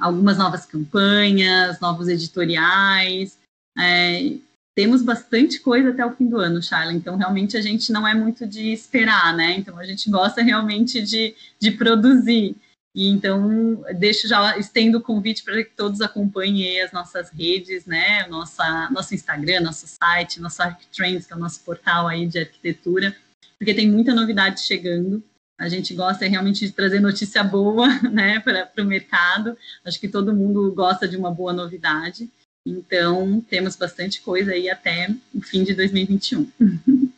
algumas 0.00 0.36
novas 0.36 0.66
campanhas, 0.66 1.78
novos 1.78 2.08
editoriais, 2.08 3.38
é, 3.78 4.32
temos 4.74 5.00
bastante 5.00 5.60
coisa 5.60 5.90
até 5.90 6.04
o 6.04 6.12
fim 6.12 6.28
do 6.28 6.38
ano, 6.38 6.62
Charla. 6.62 6.92
Então, 6.92 7.16
realmente, 7.16 7.56
a 7.56 7.62
gente 7.62 7.92
não 7.92 8.06
é 8.06 8.14
muito 8.14 8.46
de 8.46 8.72
esperar, 8.72 9.34
né? 9.34 9.54
Então, 9.56 9.78
a 9.78 9.84
gente 9.84 10.10
gosta 10.10 10.42
realmente 10.42 11.00
de, 11.00 11.34
de 11.58 11.70
produzir. 11.70 12.56
E 12.96 13.08
então, 13.08 13.84
deixo 13.98 14.26
já, 14.26 14.56
estendo 14.56 14.96
o 14.96 15.02
convite 15.02 15.42
para 15.44 15.62
que 15.62 15.70
todos 15.76 16.00
acompanhem 16.00 16.80
as 16.80 16.92
nossas 16.92 17.28
redes, 17.28 17.84
né? 17.84 18.26
Nossa, 18.26 18.88
nosso 18.90 19.14
Instagram, 19.14 19.60
nosso 19.60 19.86
site, 19.86 20.40
nosso 20.40 20.62
ArcTrends, 20.62 21.26
que 21.26 21.32
é 21.34 21.36
o 21.36 21.38
nosso 21.38 21.60
portal 21.60 22.08
aí 22.08 22.26
de 22.26 22.38
arquitetura, 22.38 23.14
porque 23.58 23.74
tem 23.74 23.86
muita 23.86 24.14
novidade 24.14 24.62
chegando. 24.62 25.22
A 25.60 25.68
gente 25.68 25.92
gosta 25.92 26.26
realmente 26.26 26.66
de 26.66 26.72
trazer 26.72 27.00
notícia 27.00 27.44
boa, 27.44 27.86
né, 28.10 28.40
para 28.40 28.70
o 28.78 28.86
mercado. 28.86 29.58
Acho 29.84 30.00
que 30.00 30.08
todo 30.08 30.34
mundo 30.34 30.72
gosta 30.72 31.06
de 31.06 31.18
uma 31.18 31.30
boa 31.30 31.52
novidade. 31.52 32.30
Então, 32.66 33.42
temos 33.42 33.76
bastante 33.76 34.22
coisa 34.22 34.52
aí 34.52 34.70
até 34.70 35.14
o 35.34 35.42
fim 35.42 35.64
de 35.64 35.74
2021. 35.74 36.50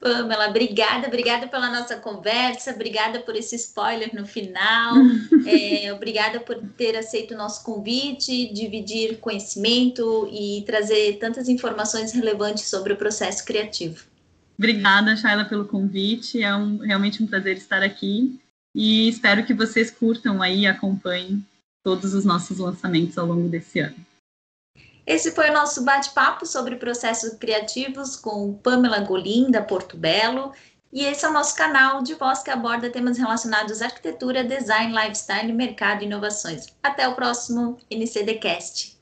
Pamela, 0.00 0.48
obrigada, 0.48 1.06
obrigada 1.08 1.46
pela 1.46 1.68
nossa 1.68 1.94
conversa, 1.96 2.72
obrigada 2.72 3.20
por 3.20 3.36
esse 3.36 3.54
spoiler 3.54 4.14
no 4.14 4.26
final, 4.26 4.94
é, 5.46 5.92
obrigada 5.92 6.40
por 6.40 6.56
ter 6.74 6.96
aceito 6.96 7.34
o 7.34 7.36
nosso 7.36 7.62
convite, 7.62 8.50
dividir 8.50 9.18
conhecimento 9.18 10.26
e 10.32 10.64
trazer 10.64 11.18
tantas 11.18 11.50
informações 11.50 12.12
relevantes 12.12 12.64
sobre 12.64 12.94
o 12.94 12.96
processo 12.96 13.44
criativo. 13.44 14.04
Obrigada, 14.58 15.14
Shaila, 15.16 15.44
pelo 15.44 15.66
convite, 15.66 16.42
é 16.42 16.56
um, 16.56 16.78
realmente 16.78 17.22
um 17.22 17.26
prazer 17.26 17.58
estar 17.58 17.82
aqui 17.82 18.40
e 18.74 19.06
espero 19.06 19.44
que 19.44 19.52
vocês 19.52 19.90
curtam 19.90 20.40
aí 20.40 20.60
e 20.60 20.66
acompanhem 20.66 21.44
todos 21.84 22.14
os 22.14 22.24
nossos 22.24 22.58
lançamentos 22.58 23.18
ao 23.18 23.26
longo 23.26 23.48
desse 23.50 23.80
ano. 23.80 23.96
Esse 25.06 25.32
foi 25.32 25.50
o 25.50 25.52
nosso 25.52 25.84
bate-papo 25.84 26.46
sobre 26.46 26.76
processos 26.76 27.34
criativos 27.34 28.16
com 28.16 28.54
Pamela 28.54 29.00
Golim, 29.00 29.50
da 29.50 29.62
Porto 29.62 29.96
Belo. 29.96 30.52
E 30.92 31.04
esse 31.04 31.24
é 31.24 31.28
o 31.28 31.32
nosso 31.32 31.56
canal 31.56 32.02
de 32.02 32.14
voz 32.14 32.42
que 32.42 32.50
aborda 32.50 32.90
temas 32.90 33.16
relacionados 33.16 33.80
à 33.80 33.86
arquitetura, 33.86 34.44
design, 34.44 34.92
lifestyle, 34.92 35.52
mercado 35.52 36.02
e 36.02 36.06
inovações. 36.06 36.66
Até 36.82 37.08
o 37.08 37.14
próximo 37.14 37.78
NCDcast. 37.90 38.99